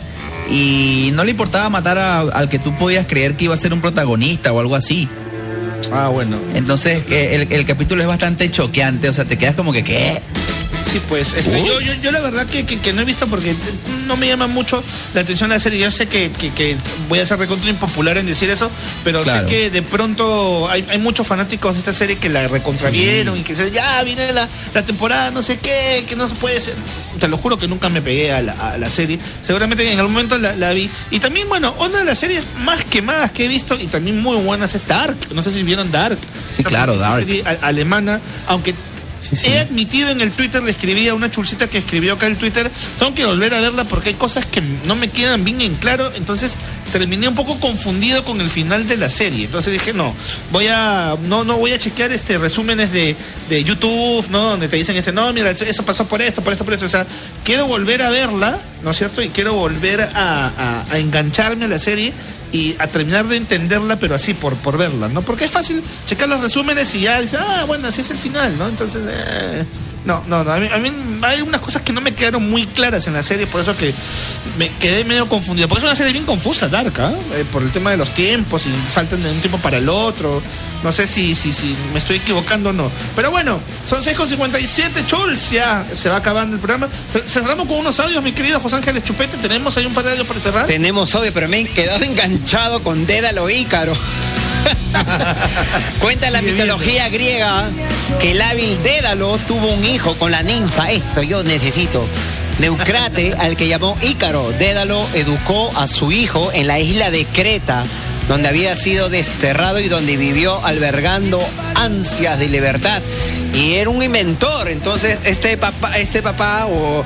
[0.50, 3.74] y no le importaba matar a- al que tú podías creer que iba a ser
[3.74, 5.10] un protagonista o algo así.
[5.92, 6.38] Ah, bueno.
[6.54, 10.22] Entonces, que el, el capítulo es bastante choqueante, o sea, te quedas como que, ¿qué?
[10.98, 13.54] Sí, pues, este, yo, yo, yo la verdad que, que- que no he visto porque
[14.08, 14.84] no me llama mucho
[15.14, 15.80] la atención la serie.
[15.80, 16.76] Yo sé que, que-
[17.08, 18.72] voy a ser recontra impopular en decir eso,
[19.04, 19.48] pero Claro.
[19.48, 23.44] sé que de pronto hay, hay muchos fanáticos de esta serie que la recontravieron y
[23.44, 26.74] que dicen, ya viene la, la temporada, no sé qué, que no se puede ser.
[27.20, 29.20] Te lo juro que nunca me pegué a la, a la serie.
[29.44, 30.90] Seguramente en algún momento la, la vi.
[31.12, 34.38] Y también, bueno, una de las series más quemadas que he visto y también muy
[34.38, 35.16] buenas es Dark.
[35.36, 36.18] No sé si vieron Dark.
[36.52, 37.24] Sí, claro, esta Dark.
[37.26, 38.74] serie alemana, aunque
[39.44, 42.72] He admitido en el Twitter, le escribí a una chulcita que escribió acá el Twitter,
[43.00, 46.12] tengo que volver a verla porque hay cosas que no me quedan bien en claro,
[46.16, 46.56] entonces
[46.92, 49.46] terminé un poco confundido con el final de la serie.
[49.46, 50.14] Entonces dije, no,
[50.52, 53.16] voy a, no, no voy a chequear este resúmenes de,
[53.50, 54.52] de YouTube, ¿no?
[54.52, 56.86] Donde te dicen ese, no, mira, eso pasó por esto, por esto, por esto.
[56.86, 57.06] O sea,
[57.44, 59.22] quiero volver a verla, ¿no es cierto?
[59.22, 62.14] Y quiero volver a engancharme a la serie
[62.52, 65.22] y a terminar de entenderla, pero así por, por verla, ¿no?
[65.22, 68.58] Porque es fácil checar los resúmenes y ya dices, ah, bueno, así es el final,
[68.58, 68.68] ¿no?
[68.68, 69.66] Entonces, eh,
[70.08, 70.52] No, no, no.
[70.54, 70.68] A mí,
[71.22, 73.94] hay unas cosas que no me quedaron muy claras en la serie, por eso que
[74.58, 75.68] me quedé medio confundido.
[75.68, 77.12] Porque es una serie bien confusa, Dark, ¿ah?
[77.34, 80.42] Eh, por el tema de los tiempos y saltan de un tiempo para el otro.
[80.84, 82.90] No sé si, si, si me estoy equivocando o no.
[83.16, 86.88] Pero bueno, son 6.57, Chuls, ya se va acabando el programa.
[87.12, 89.38] Ce- Cerramos con unos audios, mi querido José Ángeles Chupete.
[89.38, 90.66] Tenemos ahí un par de audios para cerrar.
[90.68, 93.94] Tenemos audio, pero me he quedado enganchado con Dédalo Ícaro.
[96.02, 97.70] Cuenta la mitología griega
[98.22, 102.06] que el hábil Dédalo tuvo un hijo con la ninfa, eso yo necesito.
[102.60, 104.52] Neucrate, al que llamó Ícaro.
[104.58, 107.86] Dédalo educó a su hijo en la isla de Creta,
[108.28, 111.40] donde había sido desterrado y donde vivió albergando
[111.76, 113.02] ansias de libertad.
[113.54, 117.04] Y era un inventor, entonces este papá, este papá o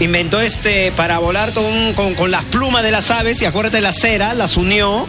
[0.00, 3.92] inventó este para volar con, con- con las plumas de las aves y acuérdate la
[3.92, 5.06] cera, las unió.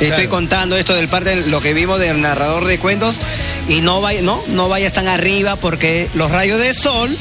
[0.00, 3.16] Estoy contando esto del parte de lo que vimos del narrador de cuentos
[3.68, 7.16] y no vaya, no, no vayas tan arriba porque los rayos de sol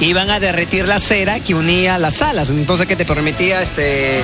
[0.00, 4.18] iban a derretir la cera que unía las alas, entonces que te permitía este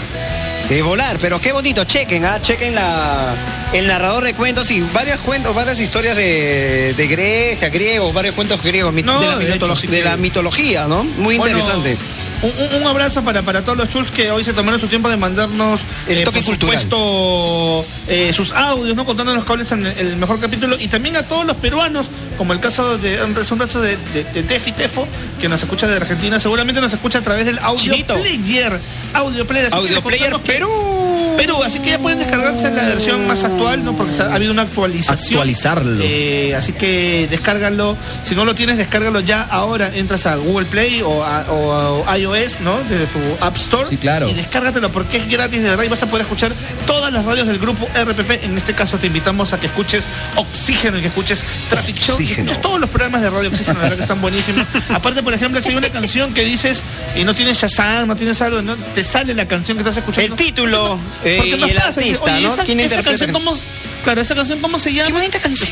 [0.71, 1.17] eh, volar.
[1.21, 3.35] Pero qué bonito, chequen, ah, chequen la,
[3.73, 8.63] el narrador de cuentos y varios cuentos, varias historias de, de Grecia, griegos, varios cuentos
[8.63, 11.03] griegos No, de, la de hecho, mitolo- sí de que- la mitología, ¿no?
[11.03, 11.97] Muy Bueno, interesante.
[12.43, 15.83] Un, abrazo para, para todos los chuls que hoy se tomaron su tiempo de mandarnos
[16.09, 16.81] El eh, toque por cultural.
[16.81, 19.05] supuesto eh, sus audios, ¿no?
[19.05, 20.77] Contándonos cuál es el, el mejor capítulo.
[20.79, 22.07] Y también a todos los peruanos,
[22.37, 25.07] como el caso de un caso de, de, de Tefi Tefo,
[25.41, 28.15] que nos escucha de Argentina, seguramente nos escucha a través del audio Chinito.
[28.15, 28.81] player.
[29.15, 29.67] Audio player.
[29.67, 30.94] Así Audio player Perú.
[31.37, 33.97] Perú, así que ya pueden descargarse la versión más actual, ¿no?
[33.97, 35.39] Porque ha ha habido una actualización.
[35.39, 36.03] Actualizarlo.
[36.03, 37.97] Eh, así que descárgalo.
[38.23, 39.91] Si no lo tienes, descárgalo ya ahora.
[39.95, 42.77] Entras a Google Play o a, o a iOS, ¿no?
[42.89, 43.89] Desde tu App Store.
[43.89, 44.29] Sí, claro.
[44.29, 46.53] Y descárgatelo porque es gratis de verdad y vas a poder escuchar
[46.87, 48.45] todas las radios del grupo RPP.
[48.45, 50.05] En este caso te invitamos a que escuches
[50.37, 52.21] Oxígeno y que escuches Traffic Show.
[52.21, 54.67] Y que escuches todos los programas de Radio Oxígeno, la verdad que están buenísimos.
[54.89, 56.83] Aparte, por ejemplo, si hay una canción que dices
[57.17, 58.75] y no tienes Shazam, no tienes algo, ¿no?
[58.77, 60.35] te sale la canción que estás escuchando.
[60.35, 62.53] El título eh, Porque y nos el artista, "Oye, ¿no?
[62.53, 63.27] Esa, ¿Quién esa interpreta?
[63.27, 63.59] canción, ¿cómo,
[64.05, 65.09] claro, esa canción, ¿cómo se llama?
[65.09, 65.71] Qué bonita canción.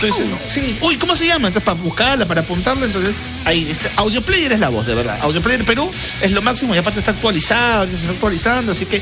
[0.52, 0.76] sí.
[0.80, 1.48] Uy, ¿cómo se llama?
[1.48, 3.14] Entonces, para buscarla, para apuntarla, entonces,
[3.44, 5.18] ahí, este, Audio Player es la voz, de verdad.
[5.22, 8.86] Audio Player Perú es lo máximo y aparte está actualizado, ya se está actualizando, así
[8.86, 9.00] que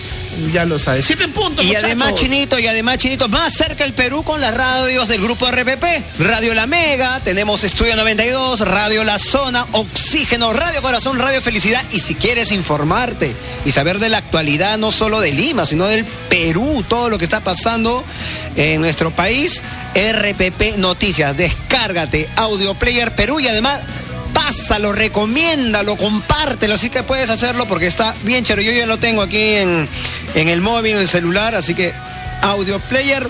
[0.53, 1.05] ya lo sabes.
[1.07, 1.85] Siete puntos, Y muchachos.
[1.87, 5.85] además, Chinito, y además, Chinito, más cerca el Perú con las radios del grupo RPP.
[6.19, 11.83] Radio La Mega, tenemos Estudio 92, Radio La Zona, Oxígeno, Radio Corazón, Radio Felicidad.
[11.93, 16.05] Y si quieres informarte y saber de la actualidad, no solo de Lima, sino del
[16.29, 18.05] Perú, todo lo que está pasando
[18.57, 19.20] en nuestro país,
[19.95, 21.37] RPP Noticias.
[21.37, 23.81] Descárgate Audio Player Perú y además
[24.33, 28.65] pásalo, recomiéndalo, compártelo, así que puedes hacerlo porque está bien chévere.
[28.65, 29.89] Yo ya lo tengo aquí en,
[30.35, 31.93] en el móvil, en el celular, así que
[32.43, 33.29] audio player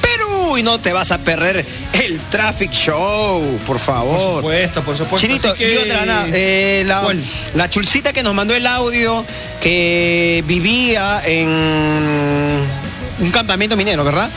[0.00, 1.64] Perú y no te vas a perder
[1.94, 4.16] el Traffic Show, por favor.
[4.18, 5.26] Por supuesto, por supuesto.
[5.26, 7.22] Chinito, que- y otra, nada, eh, la, ¿Cuál?
[7.54, 9.24] la chulcita que nos mandó el audio
[9.60, 14.28] que vivía en un campamento minero, ¿verdad?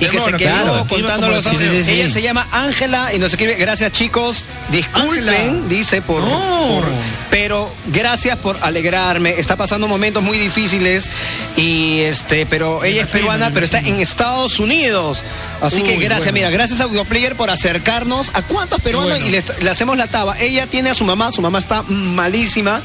[0.00, 1.60] Y que se quedó claro, contando los audios.
[1.72, 6.22] decir, sí, sí, Ella se llama Ángela y nos escribe, gracias chicos, disculpen, dice por,
[6.22, 6.84] por-
[7.30, 9.34] pero gracias por alegrarme.
[9.38, 11.10] Está pasando momentos muy difíciles
[11.56, 15.22] y este, pero ella es peruana, pero está en Estados Unidos.
[15.60, 16.32] Así que gracias, bueno.
[16.34, 19.26] mira, gracias a Audioplayer por acercarnos a cuántos peruanos bueno.
[19.26, 20.38] y le, le hacemos la taba.
[20.38, 22.80] Ella tiene a su mamá, su mamá está malísima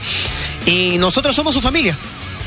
[0.66, 1.96] y nosotros somos su familia.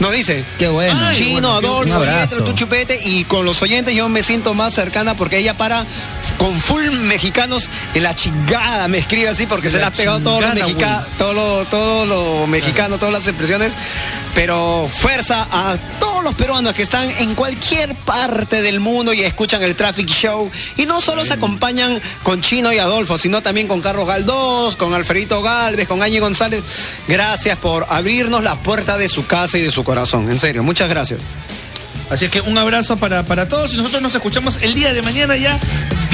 [0.00, 0.44] Nos dice.
[0.58, 0.98] Qué bueno.
[1.02, 2.04] Ay, Chino, bueno, Adolfo.
[2.04, 5.86] Yetro, tu chupete y con los oyentes yo me siento más cercana porque ella para
[6.36, 10.20] con full mexicanos en la chingada me escribe así porque se La le ha pegado
[10.20, 13.72] todos los mexicanos, todo lo, todo lo mexicano, todas las expresiones,
[14.36, 19.62] pero fuerza a todos los peruanos que están en cualquier parte del mundo y escuchan
[19.62, 23.80] el Traffic Show y no solo se acompañan con Chino y Adolfo, sino también con
[23.80, 26.62] Carlos Galdós, con Alfredito Galvez, con Añi González.
[27.08, 30.90] Gracias por abrirnos la puerta de su casa y de su corazón, en serio, muchas
[30.90, 31.20] gracias.
[32.10, 35.38] Así que un abrazo para, para todos y nosotros nos escuchamos el día de mañana
[35.38, 35.58] ya.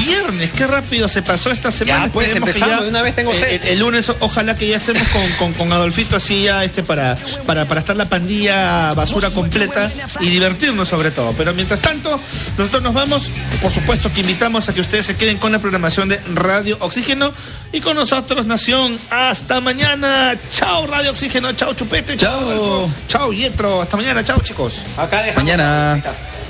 [0.05, 2.11] Viernes, qué rápido se pasó esta semana.
[2.11, 3.63] pues, Esperemos de una vez tengo eh, sed.
[3.63, 7.17] El, el lunes, ojalá que ya estemos con, con, con Adolfito así ya este para,
[7.45, 11.33] para, para estar la pandilla basura completa y divertirnos sobre todo.
[11.37, 12.19] Pero mientras tanto,
[12.57, 13.29] nosotros nos vamos.
[13.61, 17.31] Por supuesto que invitamos a que ustedes se queden con la programación de Radio Oxígeno
[17.71, 18.99] y con nosotros, Nación.
[19.09, 20.35] Hasta mañana.
[20.51, 21.53] Chao, Radio Oxígeno.
[21.53, 22.17] Chao, Chupete.
[22.17, 22.89] Chao, Adolfo.
[23.07, 23.81] Chao, Yetro.
[23.81, 24.23] Hasta mañana.
[24.23, 24.75] Chao, chicos.
[24.97, 26.01] Acá Mañana.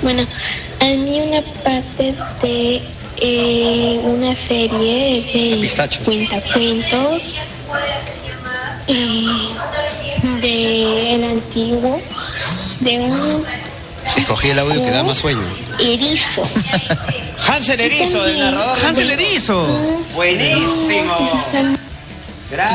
[0.02, 0.26] Bueno,
[0.80, 2.82] a mí una parte de
[3.26, 7.22] eh, una serie de cuentacuentos
[8.86, 9.48] eh,
[10.42, 12.00] de el antiguo
[12.80, 13.44] de un
[14.16, 15.42] Escogí el audio que da más sueño.
[15.80, 16.46] erizo.
[17.48, 18.76] Hansel Erizo, del narrador.
[18.84, 19.66] Hansel Erizo.
[20.14, 21.14] Buenísimo.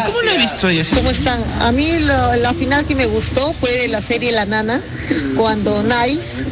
[0.06, 0.84] ¿Cómo lo he visto ella?
[0.96, 1.44] ¿Cómo están?
[1.62, 4.82] A mí lo- la final que me gustó fue de la serie La Nana,
[5.38, 6.44] cuando Niles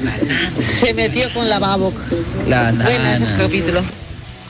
[0.80, 1.93] se metió con la Babok.
[2.47, 3.19] La nana.
[3.38, 3.82] capítulo.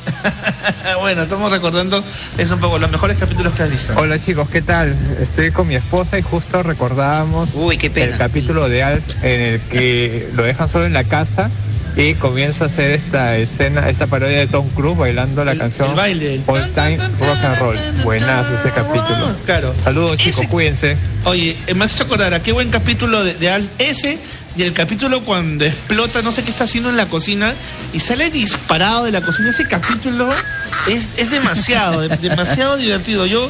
[1.00, 2.04] bueno, estamos recordando,
[2.38, 3.94] es un poco los mejores capítulos que has visto.
[3.98, 4.96] Hola chicos, ¿qué tal?
[5.20, 10.44] Estoy con mi esposa y justo recordábamos el capítulo de Alf en el que lo
[10.44, 11.50] dejan solo en la casa
[11.98, 15.96] y comienza a hacer esta escena, esta parodia de Tom Cruise bailando la canción el
[15.96, 17.78] baile, All Time Rock and Roll.
[18.04, 19.36] Buenazo ese capítulo.
[19.46, 19.74] Claro.
[19.84, 20.96] Saludos chicos, cuídense.
[21.26, 24.20] Oye, eh, me has hecho acordar a qué buen capítulo de, de Alf ese
[24.56, 27.54] y el capítulo cuando explota, no sé qué está haciendo en la cocina
[27.94, 29.50] y sale disparado de la cocina.
[29.50, 30.30] Ese capítulo
[30.88, 33.26] es, es demasiado, de- demasiado divertido.
[33.26, 33.50] Yo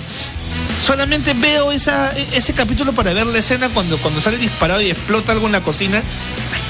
[0.86, 4.90] solamente veo esa, e- ese capítulo para ver la escena cuando, cuando sale disparado y
[4.90, 6.02] explota algo en la cocina.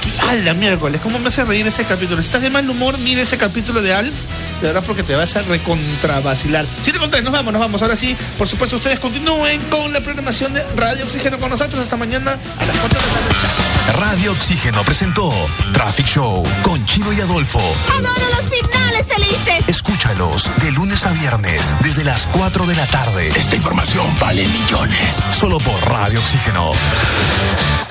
[0.07, 0.99] Ay, qué- ¡A la miércoles!
[1.01, 2.21] ¿Cómo me hace reír ese capítulo?
[2.21, 4.13] Si estás de mal humor, mira ese capítulo de Alf.
[4.61, 6.65] De verdad, porque te vas a recontravacilar.
[6.83, 7.81] Siete con tres, nos vamos, nos vamos.
[7.81, 11.95] Ahora sí, por supuesto, ustedes continúen con la programación de Radio Oxígeno con nosotros hasta
[11.97, 13.66] mañana a las 4 de la tarde.
[13.93, 15.31] Radio Oxígeno presentó
[15.73, 17.59] Traffic Show con Chino y Adolfo.
[17.89, 19.63] Adoro los finales felices.
[19.67, 23.29] Escúchalos de lunes a viernes desde las 4 de la tarde.
[23.29, 25.23] Esta información vale millones.
[25.31, 26.73] Solo por Radio Oxígeno.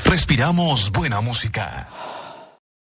[0.05, 1.89] Respiramos buena música.